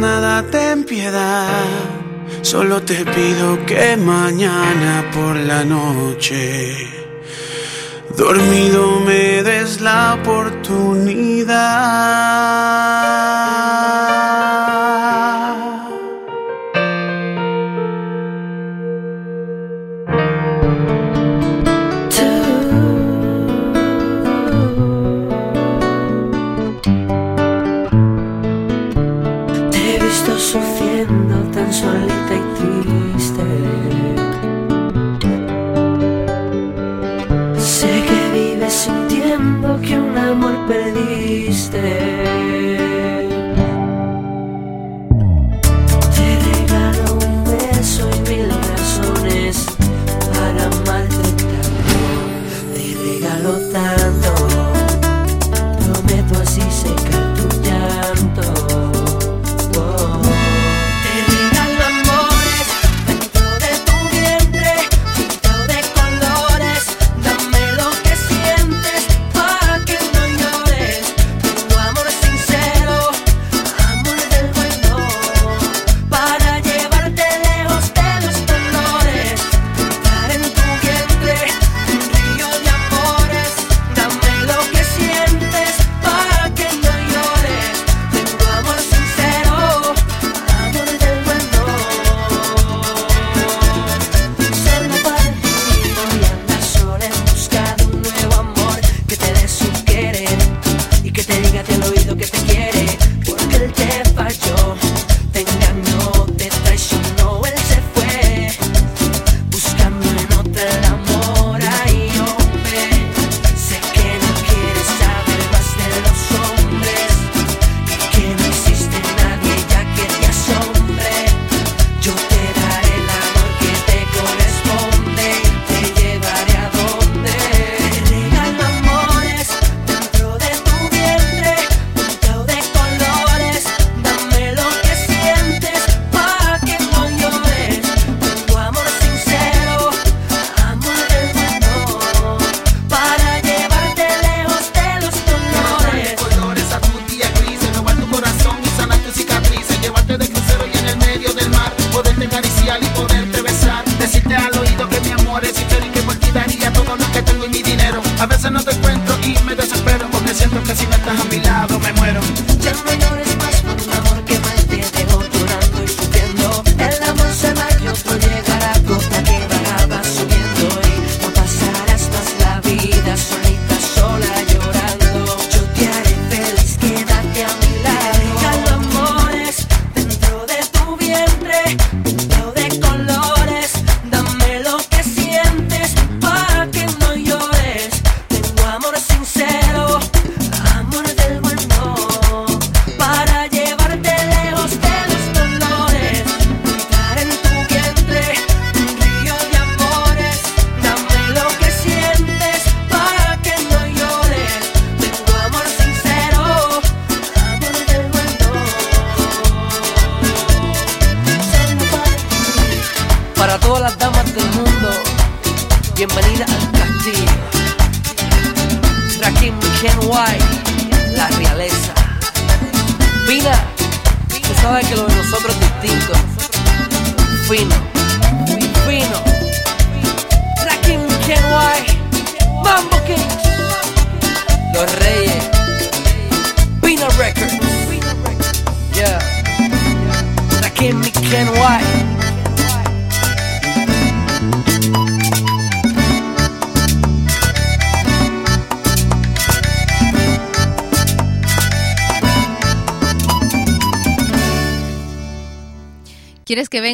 [0.00, 1.46] nada, ten piedad.
[2.42, 6.88] Solo te pido que mañana por la noche,
[8.16, 13.09] dormido me des la oportunidad.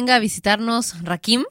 [0.07, 1.43] Venga a visitarnos Rakim?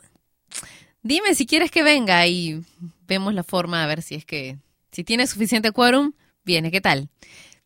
[1.03, 2.63] Dime si quieres que venga y
[3.07, 4.57] vemos la forma a ver si es que
[4.93, 7.11] si tiene suficiente quórum, viene, ¿qué tal?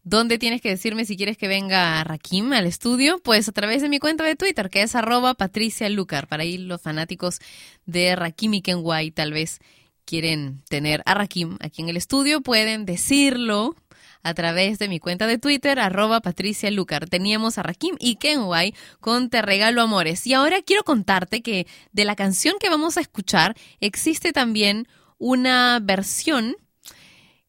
[0.02, 3.20] ¿Dónde tienes que decirme si quieres que venga Rakim al estudio?
[3.22, 6.26] Pues a través de mi cuenta de Twitter, que es arroba Patricia Lucar.
[6.26, 7.38] Para ir los fanáticos
[7.86, 9.60] de Rakim y Kenway tal vez
[10.04, 13.76] quieren tener a Rakim aquí en el estudio, pueden decirlo
[14.22, 17.09] a través de mi cuenta de Twitter, arroba Patricia Lucar.
[17.09, 20.26] Teníamos a Rakim y Kenway con Te Regalo Amores.
[20.26, 24.86] Y ahora quiero contarte que de la canción que vamos a escuchar existe también
[25.18, 26.56] una versión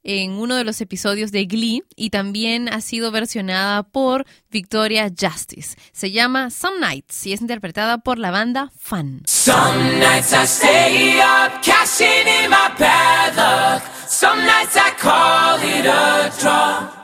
[0.04, 5.78] en uno de los episodios de Glee y también ha sido versionada por Victoria Justice.
[5.92, 9.22] Se llama Some Nights y es interpretada por la banda Fun.
[9.28, 13.84] Some nights I stay up, cashing in my bad luck.
[14.08, 17.02] Some nights I call it a draw.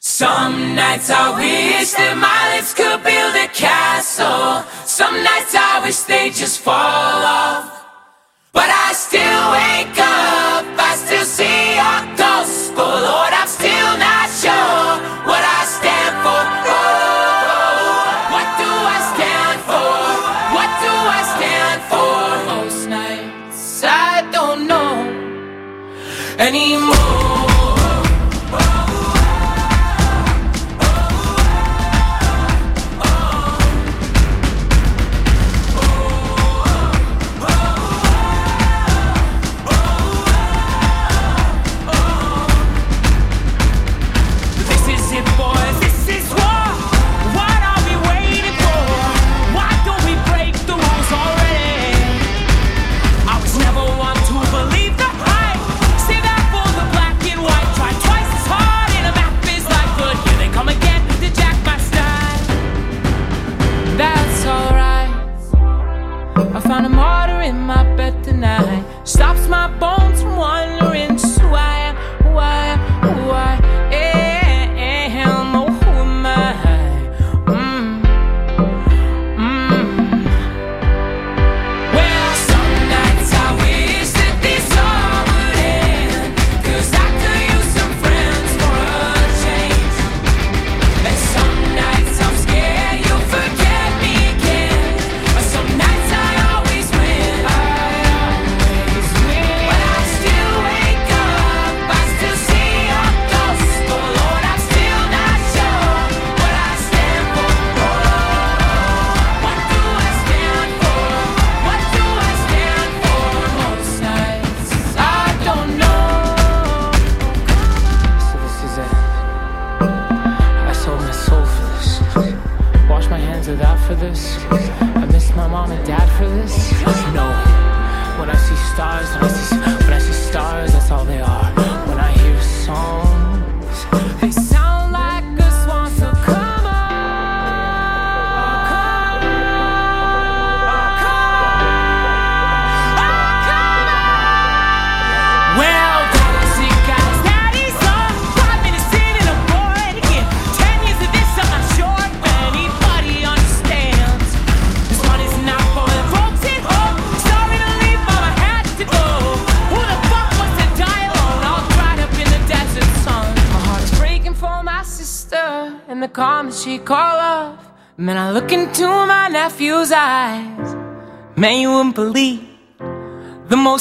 [0.00, 4.64] Some nights I wish that my lips could build a castle.
[4.84, 7.81] Some nights I wish they just fall off.
[8.52, 12.72] But I still wake up, I still see your ghost.
[12.76, 14.92] Oh Lord, I'm still not sure
[15.24, 16.42] what I stand for.
[16.68, 19.96] Oh, what do I stand for?
[20.52, 22.12] What do I stand for?
[22.52, 25.00] Most nights I don't know
[26.38, 27.11] anymore.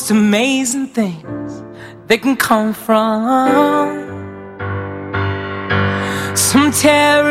[0.01, 1.63] Most amazing things
[2.07, 3.93] they can come from.
[6.35, 7.30] Some terrible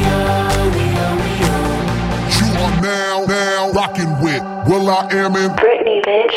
[3.73, 6.35] now, now rocking with Will I Am in Britney, bitch.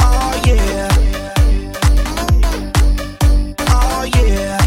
[0.00, 0.88] Oh yeah.
[3.68, 4.58] Oh yeah.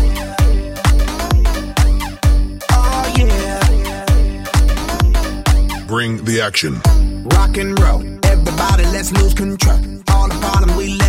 [2.72, 3.60] Oh yeah.
[5.88, 6.81] Bring the action.
[7.35, 8.01] Rock and roll.
[8.23, 9.80] Everybody, let's lose control.
[10.10, 11.09] All the bottom, we let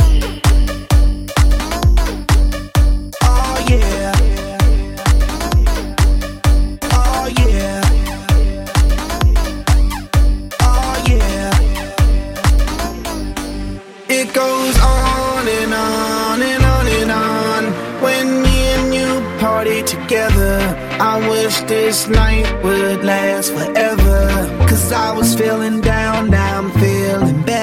[14.33, 17.63] Goes on and on and on and on
[18.01, 20.57] when me and you party together.
[21.01, 24.65] I wish this night would last forever.
[24.69, 27.60] Cause I was feeling down, now I'm feeling better.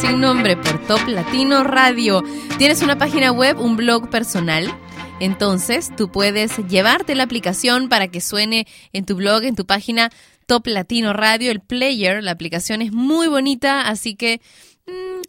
[0.00, 2.22] Sin Nombre por Top Latino Radio.
[2.58, 4.72] ¿Tienes una página web, un blog personal?
[5.20, 10.10] Entonces, tú puedes llevarte la aplicación para que suene en tu blog, en tu página
[10.46, 12.22] Top Latino Radio, el player.
[12.22, 14.40] La aplicación es muy bonita, así que
[14.86, 15.20] mm,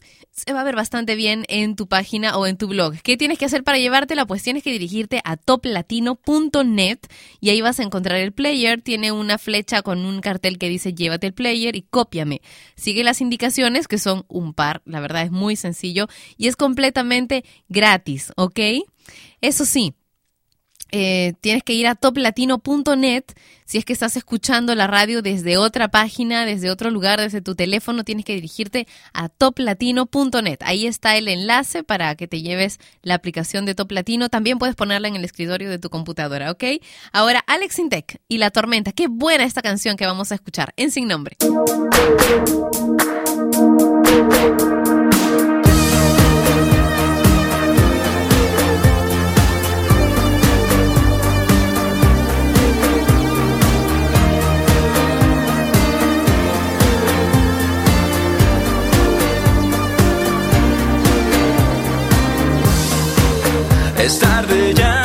[0.45, 2.95] se va a ver bastante bien en tu página o en tu blog.
[3.01, 4.25] ¿Qué tienes que hacer para llevártela?
[4.25, 6.99] Pues tienes que dirigirte a toplatino.net
[7.39, 8.81] y ahí vas a encontrar el player.
[8.81, 12.41] Tiene una flecha con un cartel que dice llévate el player y cópiame.
[12.75, 14.81] Sigue las indicaciones que son un par.
[14.85, 16.07] La verdad es muy sencillo
[16.37, 18.59] y es completamente gratis, ¿ok?
[19.41, 19.93] Eso sí,
[20.91, 23.23] eh, tienes que ir a toplatino.net.
[23.65, 27.53] Si es que estás escuchando la radio desde otra página, desde otro lugar, desde tu
[27.53, 30.57] teléfono, tienes que dirigirte a toplatino.net.
[30.61, 34.29] Ahí está el enlace para que te lleves la aplicación de Top Latino.
[34.29, 36.63] También puedes ponerla en el escritorio de tu computadora, ¿ok?
[37.11, 38.91] Ahora, Alex Intec y La Tormenta.
[38.91, 41.37] Qué buena esta canción que vamos a escuchar en Sin Nombre.
[63.99, 64.98] Es tarde ya.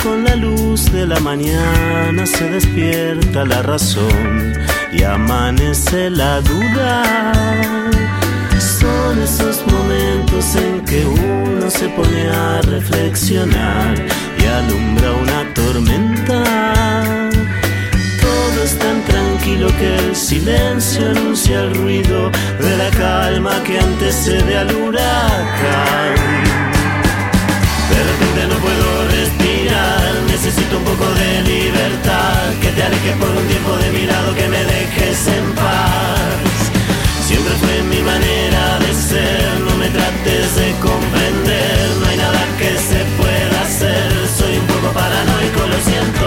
[0.00, 4.54] Con la luz de la mañana se despierta la razón
[4.92, 7.82] y amanece la duda.
[8.58, 13.94] Son esos momentos en que uno se pone a reflexionar
[14.38, 16.42] y alumbra una tormenta.
[18.20, 24.58] Todo es tan tranquilo que el silencio anuncia el ruido de la calma que antecede
[24.58, 26.16] al huracán.
[27.90, 29.41] De repente no puedo respirar,
[30.32, 34.48] necesito un poco de libertad, que te alejes por un tiempo de mi lado, que
[34.48, 36.56] me dejes en paz.
[37.28, 42.72] Siempre fue mi manera de ser, no me trates de comprender, no hay nada que
[42.88, 46.24] se pueda hacer, soy un poco paranoico, lo siento,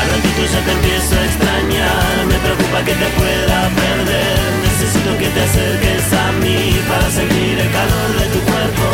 [0.00, 5.28] al ratito ya te empiezo a extrañar, me preocupa que te pueda perder, necesito que
[5.28, 8.86] te acerques a mí para sentir el calor de tu cuerpo,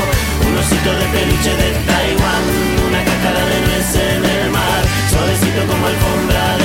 [0.51, 1.88] un osito de peluche de
[5.67, 6.58] como alfombra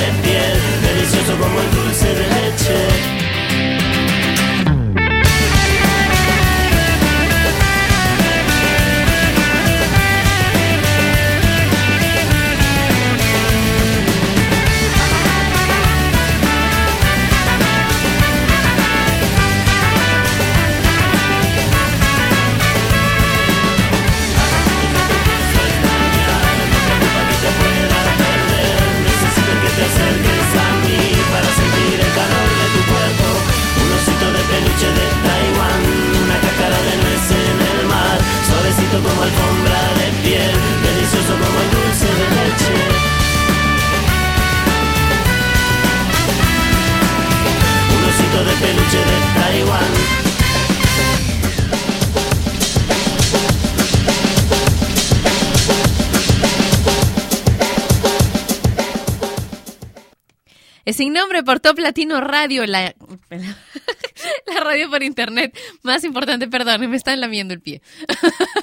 [60.94, 62.94] sin nombre por Top Latino Radio, la,
[63.30, 67.82] la radio por internet más importante, perdón, me están lamiendo el pie.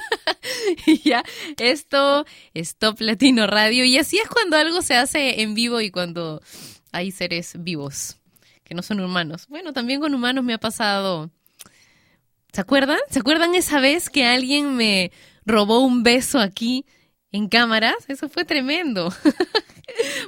[0.86, 1.22] y ya,
[1.58, 5.90] esto es Top Latino Radio y así es cuando algo se hace en vivo y
[5.90, 6.42] cuando
[6.90, 8.16] hay seres vivos
[8.64, 9.46] que no son humanos.
[9.48, 11.30] Bueno, también con humanos me ha pasado.
[12.52, 12.98] ¿Se acuerdan?
[13.10, 15.12] ¿Se acuerdan esa vez que alguien me
[15.44, 16.86] robó un beso aquí
[17.32, 17.96] en cámaras?
[18.08, 19.12] Eso fue tremendo.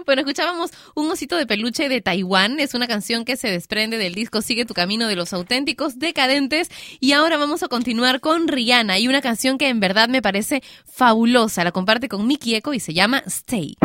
[0.04, 2.60] Bueno, escuchábamos Un osito de peluche de Taiwán.
[2.60, 6.70] Es una canción que se desprende del disco Sigue tu camino de los auténticos decadentes.
[7.00, 10.62] Y ahora vamos a continuar con Rihanna y una canción que en verdad me parece
[10.84, 11.64] fabulosa.
[11.64, 13.76] La comparte con Miki Eco y se llama Stay.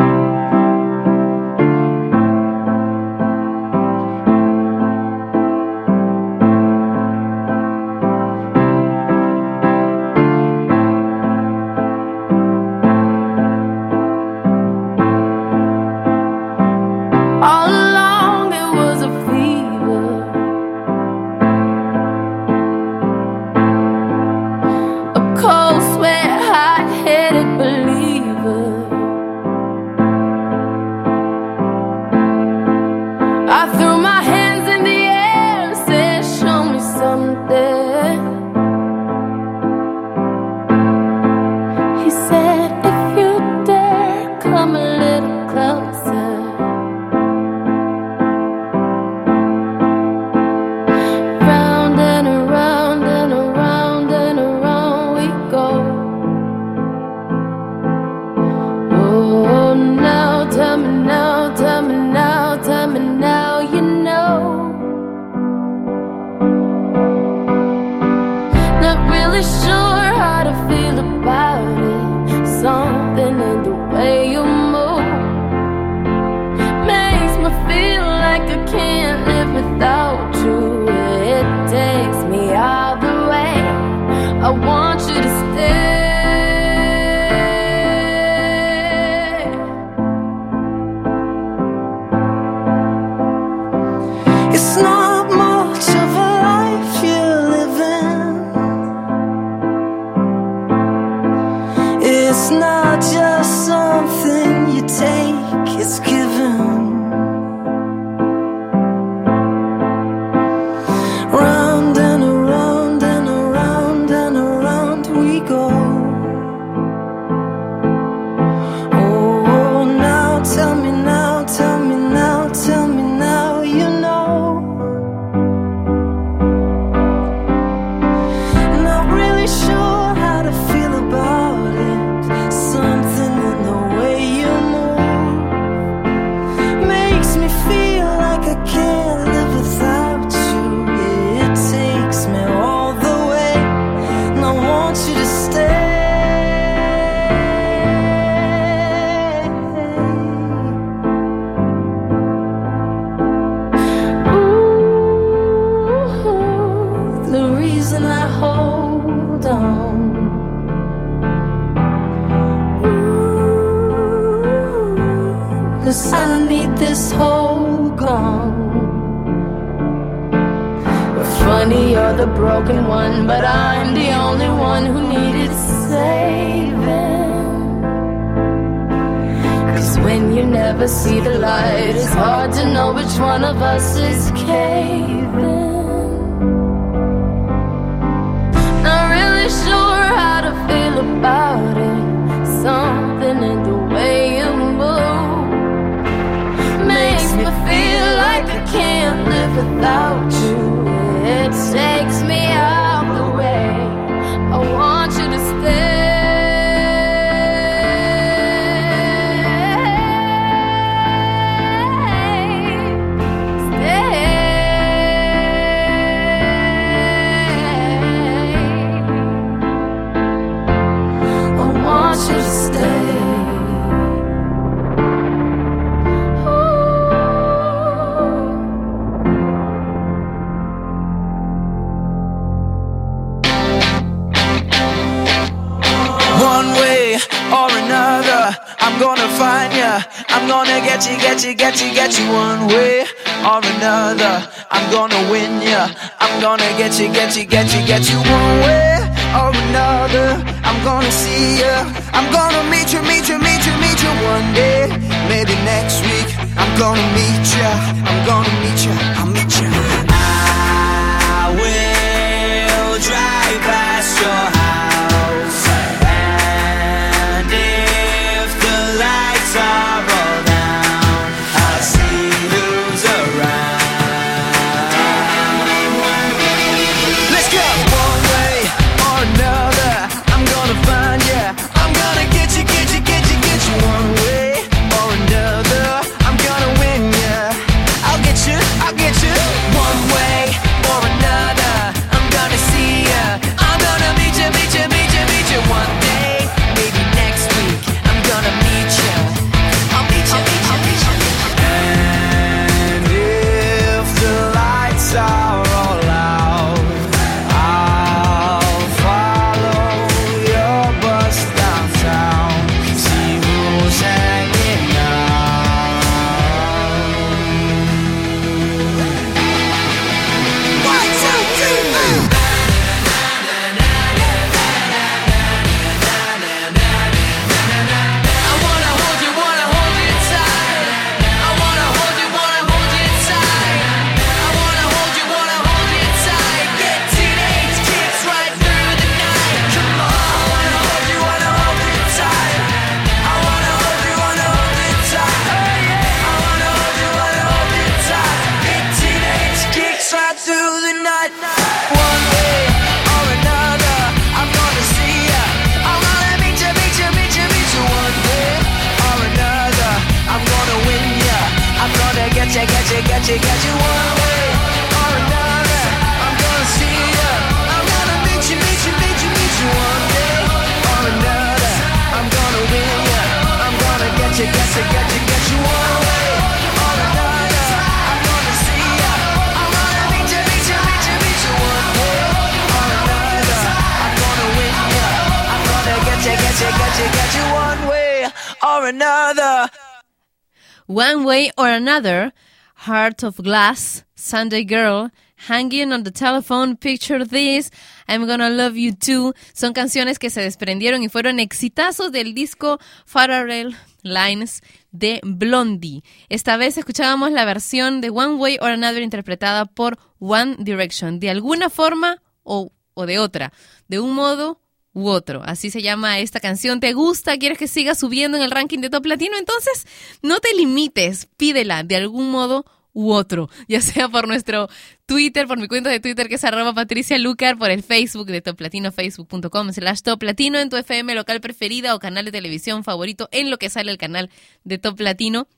[393.22, 395.10] Of Glass, Sunday Girl,
[395.48, 397.70] Hanging on the Telephone, Picture This,
[398.06, 399.34] I'm Gonna Love You Too.
[399.52, 404.62] Son canciones que se desprendieron y fueron exitazos del disco Farrell Lines
[404.92, 406.02] de Blondie.
[406.28, 411.20] Esta vez escuchábamos la versión de One Way or Another interpretada por One Direction.
[411.20, 413.52] De alguna forma o, o de otra.
[413.88, 414.60] De un modo
[414.92, 415.42] u otro.
[415.44, 416.80] Así se llama esta canción.
[416.80, 417.36] ¿Te gusta?
[417.38, 419.36] ¿Quieres que siga subiendo en el ranking de Top Latino?
[419.38, 419.86] Entonces,
[420.22, 424.68] no te limites, pídela de algún modo u otro, ya sea por nuestro
[425.06, 428.40] Twitter, por mi cuenta de Twitter que es arroba Patricia Lucar, por el Facebook de
[428.40, 432.84] Top Latino, facebook.com slash Top Latino, en tu FM local preferida o canal de televisión
[432.84, 434.30] favorito, en lo que sale el canal
[434.64, 435.48] de Top Latino,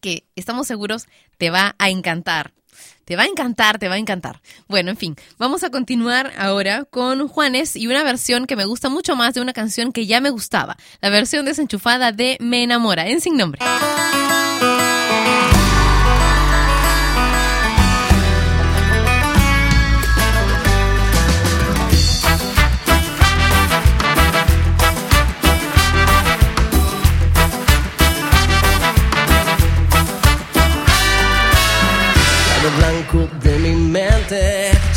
[0.00, 1.06] que estamos seguros
[1.38, 2.52] te va a encantar.
[3.04, 4.42] Te va a encantar, te va a encantar.
[4.68, 8.88] Bueno, en fin, vamos a continuar ahora con Juanes y una versión que me gusta
[8.88, 13.08] mucho más de una canción que ya me gustaba, la versión desenchufada de Me enamora,
[13.08, 13.60] en sin nombre.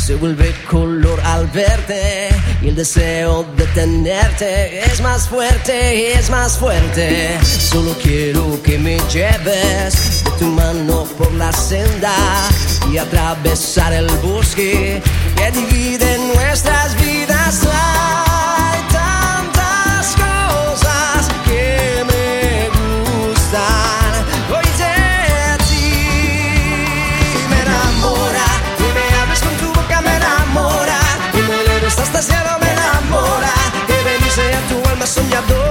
[0.02, 2.30] Se vuelve color al verte
[2.60, 7.38] y el deseo de tenerte es más fuerte, es más fuerte.
[7.42, 12.16] Solo quiero que me lleves de tu mano por la senda
[12.92, 15.00] y atravesar el bosque
[15.36, 17.60] que divide nuestras vidas.
[35.14, 35.61] Tu alma soñadora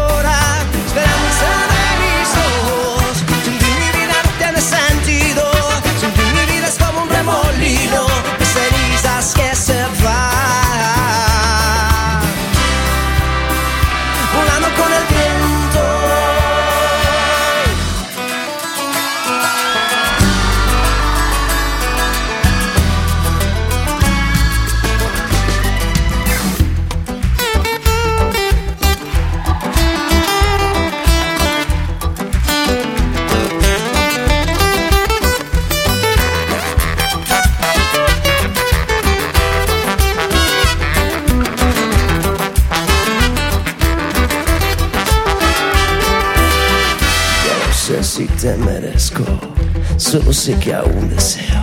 [50.42, 51.62] sé que aún deseo.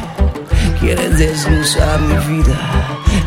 [0.79, 2.61] Quieres desluzar mi vida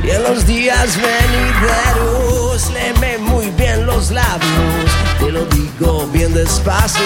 [0.01, 4.85] y en los días venideros léeme muy bien los labios.
[5.19, 7.03] Te lo digo bien despacio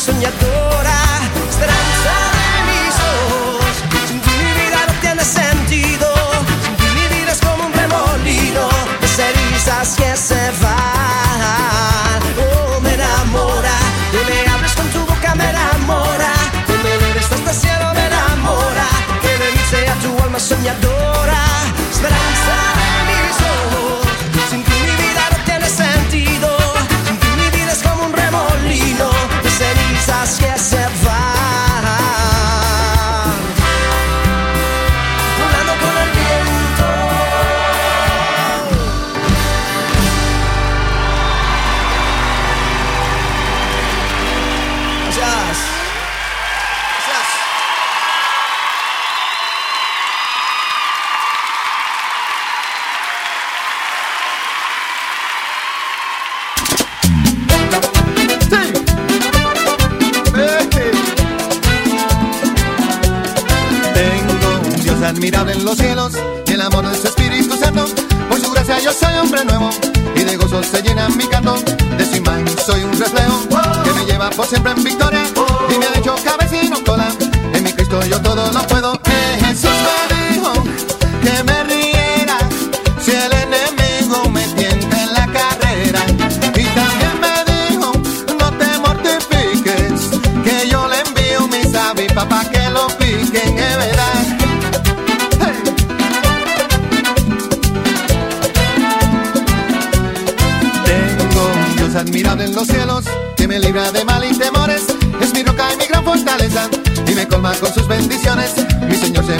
[0.00, 0.98] a tu alma soñadora
[1.50, 2.14] esperanza
[2.54, 3.74] de mis ojos.
[4.08, 6.08] Sin ti mi vida no tiene sentido
[6.64, 8.68] sin ti mi vida es como un remolino
[9.00, 13.76] de cenizas que se van oh me enamora
[14.12, 16.32] y me hablas con tu boca me enamora.
[16.66, 18.86] Tú me logras hasta el cielo me enamora.
[19.20, 21.49] Que bendice a tu alma soñadora
[74.50, 74.82] siempre en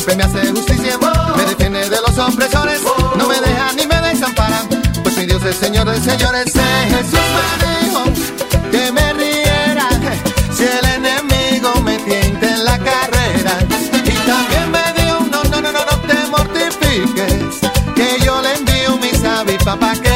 [0.01, 0.99] siempre me hace justicia,
[1.37, 2.81] me defiende de los opresores.
[3.17, 4.63] No me deja ni me desampara,
[5.03, 6.55] pues mi Dios es Señor de señores.
[6.57, 7.21] Eh, Jesús
[7.61, 9.89] me dijo que me riera
[10.53, 13.59] si el enemigo me tienta en la carrera.
[14.05, 17.61] Y también me dijo, no, no, no, no, no te mortifiques,
[17.95, 20.10] que yo le envío mis avispas para que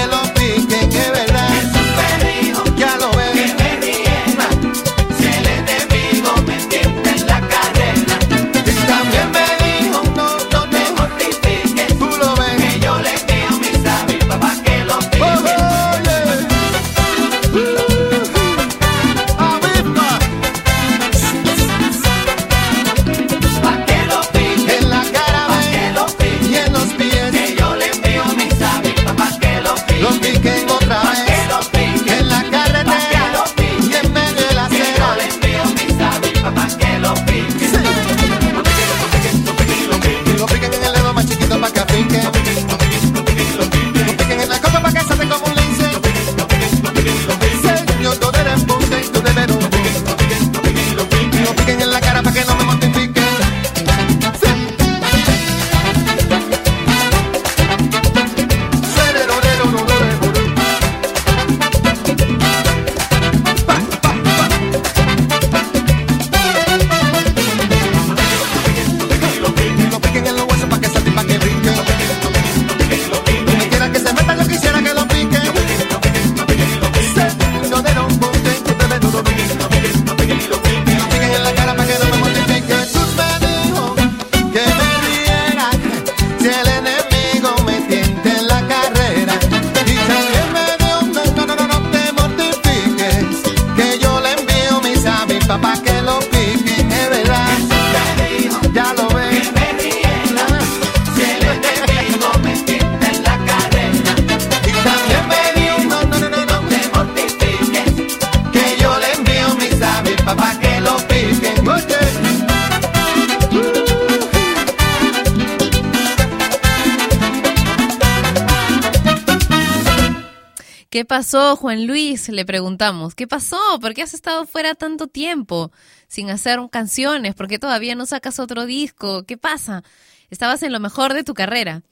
[121.35, 122.29] Juan Luis?
[122.29, 123.17] Le preguntamos.
[123.17, 123.59] ¿Qué pasó?
[123.81, 125.73] ¿Por qué has estado fuera tanto tiempo
[126.07, 127.35] sin hacer canciones?
[127.35, 129.25] ¿Por qué todavía no sacas otro disco?
[129.25, 129.83] ¿Qué pasa?
[130.31, 131.83] Estabas en lo mejor de tu carrera.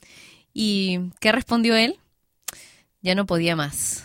[0.55, 1.99] ¿Y qué respondió él?
[3.01, 4.05] Ya no podía más.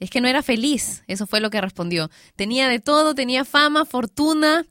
[0.00, 2.10] Es que no era feliz, eso fue lo que respondió.
[2.34, 4.64] Tenía de todo, tenía fama, fortuna,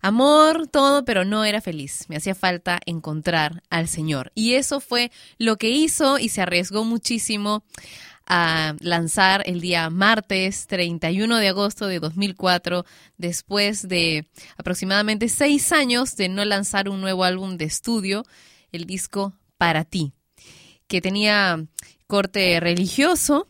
[0.00, 2.06] amor, todo, pero no era feliz.
[2.08, 4.32] Me hacía falta encontrar al Señor.
[4.34, 7.62] Y eso fue lo que hizo y se arriesgó muchísimo
[8.26, 12.84] a lanzar el día martes 31 de agosto de 2004,
[13.18, 14.26] después de
[14.56, 18.24] aproximadamente seis años de no lanzar un nuevo álbum de estudio,
[18.72, 20.12] el disco Para ti,
[20.86, 21.64] que tenía
[22.06, 23.46] corte religioso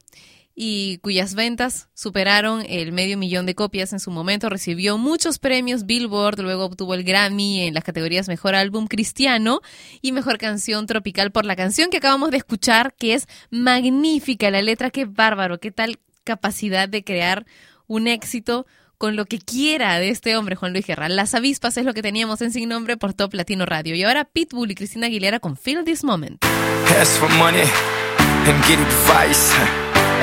[0.55, 4.49] y cuyas ventas superaron el medio millón de copias en su momento.
[4.49, 9.61] Recibió muchos premios Billboard, luego obtuvo el Grammy en las categorías Mejor Álbum Cristiano
[10.01, 14.63] y Mejor Canción Tropical por la canción que acabamos de escuchar, que es magnífica la
[14.63, 17.47] letra, qué bárbaro, qué tal capacidad de crear
[17.87, 18.67] un éxito
[18.97, 21.09] con lo que quiera de este hombre, Juan Luis Guerra.
[21.09, 23.95] Las avispas es lo que teníamos en Sin Nombre por Top Latino Radio.
[23.95, 26.43] Y ahora Pitbull y Cristina Aguilera con Feel This Moment.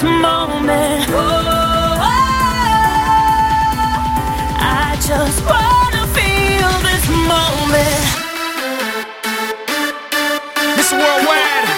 [0.00, 1.04] This moment.
[1.10, 1.98] Oh,
[4.58, 8.04] I just wanna feel this moment.
[10.76, 11.68] Miss Worldwide,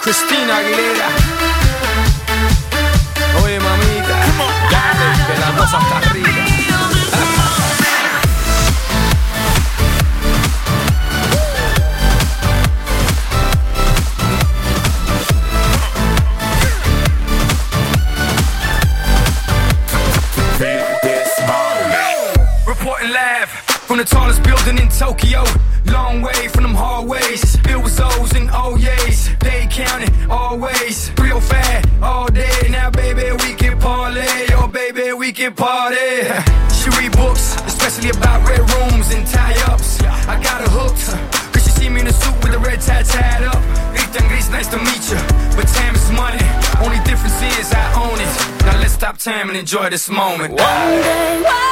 [0.00, 0.87] Christina Aguilera.
[49.68, 50.50] Enjoy this moment.
[50.54, 51.67] One day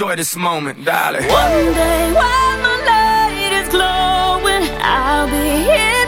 [0.00, 1.28] enjoy this moment, darling.
[1.28, 5.99] One day while the light is glowing, I'll be in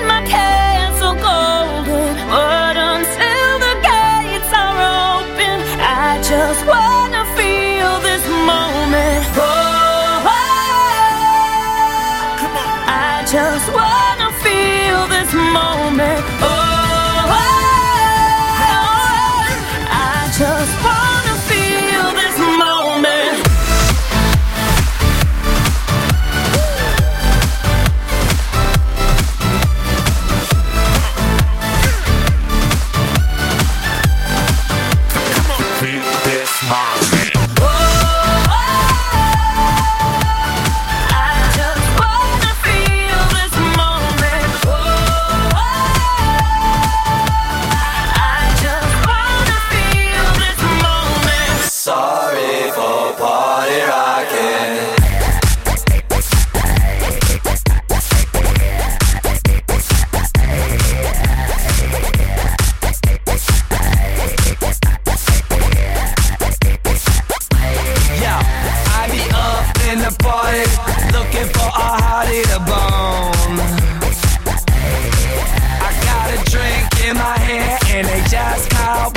[78.03, 79.11] and they just call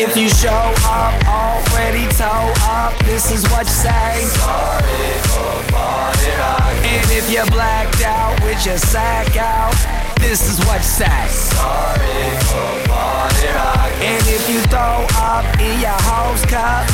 [0.00, 0.48] If you show
[0.86, 4.22] up already toe up, this is what you say.
[4.30, 6.86] Sorry for rocking.
[6.86, 9.74] And if you're blacked out with your sack out,
[10.20, 11.26] this is what you say.
[11.26, 14.06] Sorry for rocking.
[14.06, 16.86] And if you throw up in your hose cup,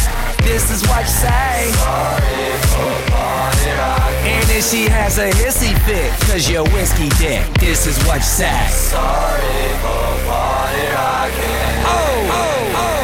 [0.44, 1.72] this is what you say.
[1.72, 4.32] Sorry for party rocking.
[4.36, 8.22] And if she has a hissy fit, cause you're whiskey dick, this is what you
[8.22, 8.66] say.
[8.70, 11.74] Sorry for party rocking.
[11.86, 13.03] Oh, oh, oh,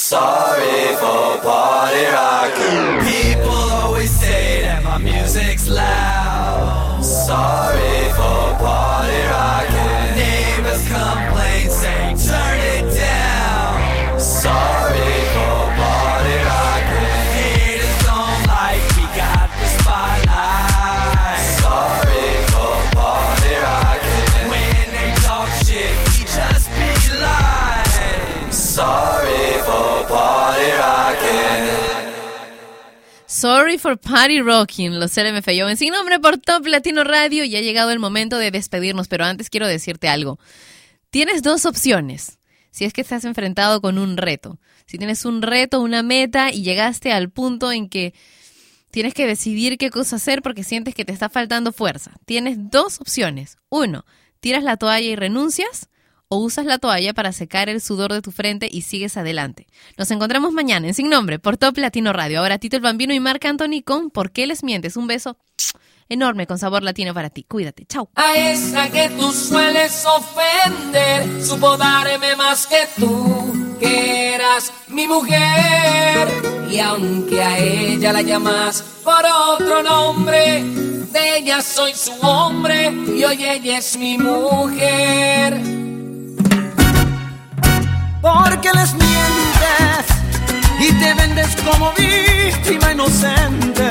[0.11, 2.99] Sorry for party rocking.
[3.07, 6.99] People always say that my music's loud.
[6.99, 10.19] Sorry for party rocking.
[10.19, 14.19] Neighbors complain, say turn it down.
[14.19, 17.15] Sorry for party rocking.
[17.31, 21.39] Haters don't like we got the spotlight.
[21.63, 24.51] Sorry for party rocking.
[24.51, 28.51] When they talk shit, we just be lying.
[28.51, 29.10] Sorry
[33.41, 37.61] Sorry for Party Rocking, los LMFAO en sin nombre por Top Latino Radio y ha
[37.61, 40.37] llegado el momento de despedirnos, pero antes quiero decirte algo.
[41.09, 42.37] Tienes dos opciones
[42.69, 44.59] si es que estás enfrentado con un reto.
[44.85, 48.13] Si tienes un reto, una meta y llegaste al punto en que
[48.91, 52.11] tienes que decidir qué cosa hacer porque sientes que te está faltando fuerza.
[52.27, 53.57] Tienes dos opciones.
[53.69, 54.05] Uno,
[54.39, 55.89] tiras la toalla y renuncias
[56.33, 59.67] o usas la toalla para secar el sudor de tu frente y sigues adelante.
[59.97, 62.39] Nos encontramos mañana en Sin Nombre por Top Latino Radio.
[62.39, 64.95] Ahora Tito el Bambino y Marc Anthony con ¿Por qué les mientes?
[64.95, 65.35] Un beso
[66.07, 67.43] enorme con sabor latino para ti.
[67.43, 67.85] Cuídate.
[67.85, 68.09] Chao.
[68.15, 76.29] A esa que tú sueles ofender, supo darme más que tú, que eras mi mujer.
[76.71, 83.21] Y aunque a ella la llamas por otro nombre, de ella soy su hombre y
[83.25, 85.80] hoy ella es mi mujer.
[88.21, 90.05] Porque les mientes
[90.79, 93.89] y te vendes como víctima inocente,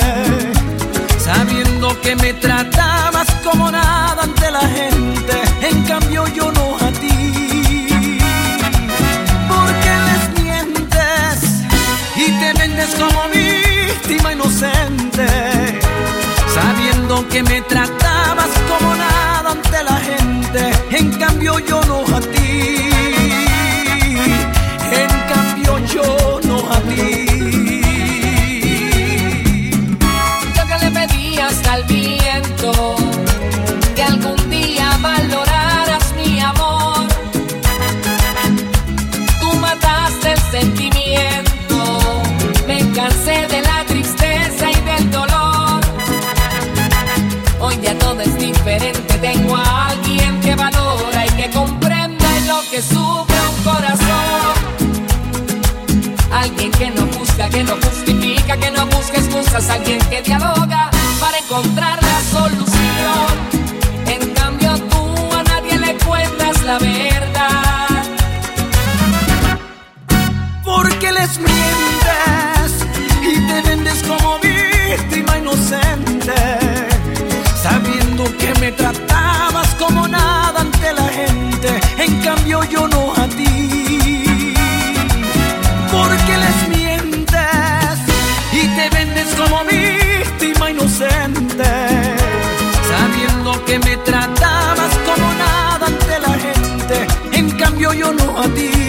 [1.19, 7.89] sabiendo que me tratabas como nada ante la gente, en cambio yo no a ti.
[9.49, 11.65] Porque les mientes
[12.15, 15.27] y te vendes como víctima inocente,
[16.55, 22.40] sabiendo que me tratabas como nada ante la gente, en cambio yo no a ti.
[52.71, 54.53] Que sufre un corazón.
[56.31, 60.89] Alguien que no busca, que no justifica, que no busca excusas, alguien que dialoga
[61.19, 63.31] para encontrar la solución.
[64.07, 65.03] En cambio tú
[65.37, 68.03] a nadie le cuentas la verdad.
[70.63, 72.71] Porque les mientes
[73.21, 76.33] y te vendes como víctima inocente,
[77.61, 79.10] sabiendo que me tratabas
[82.41, 84.23] cambio yo no a ti.
[85.91, 87.97] Porque les mientes
[88.51, 91.71] y te vendes como víctima inocente,
[92.89, 98.80] sabiendo que me tratabas como nada ante la gente, en cambio yo no a ti.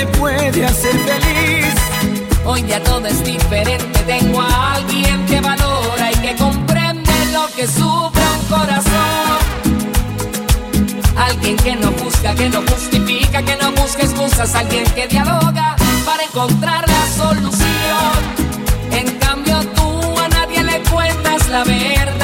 [0.00, 1.74] Me puede hacer feliz.
[2.44, 7.66] Hoy día todo es diferente, tengo a alguien que valora y que comprende lo que
[7.66, 9.38] sufre un corazón.
[11.16, 16.22] Alguien que no busca, que no justifica, que no busca excusas, alguien que dialoga para
[16.22, 18.16] encontrar la solución.
[18.92, 22.19] En cambio tú a nadie le cuentas la verdad.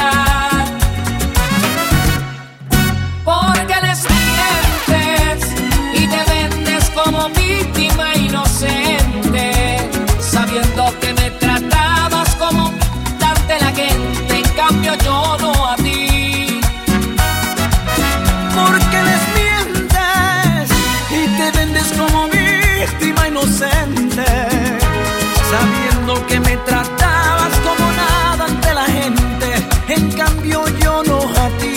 [26.39, 29.53] Me tratabas como nada ante la gente,
[29.89, 31.75] en cambio yo no a ti.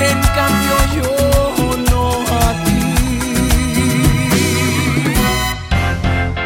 [0.00, 2.54] En cambio yo no a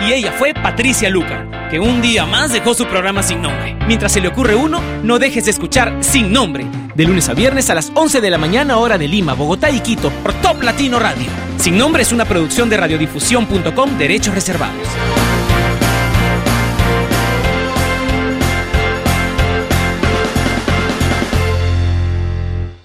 [0.07, 3.77] Y ella fue Patricia Luca, que un día más dejó su programa sin nombre.
[3.87, 7.70] Mientras se le ocurre uno, no dejes de escuchar Sin Nombre, de lunes a viernes
[7.70, 10.99] a las 11 de la mañana hora de Lima, Bogotá y Quito, por Top Latino
[10.99, 11.27] Radio.
[11.59, 15.26] Sin Nombre es una producción de radiodifusión.com, derechos reservados.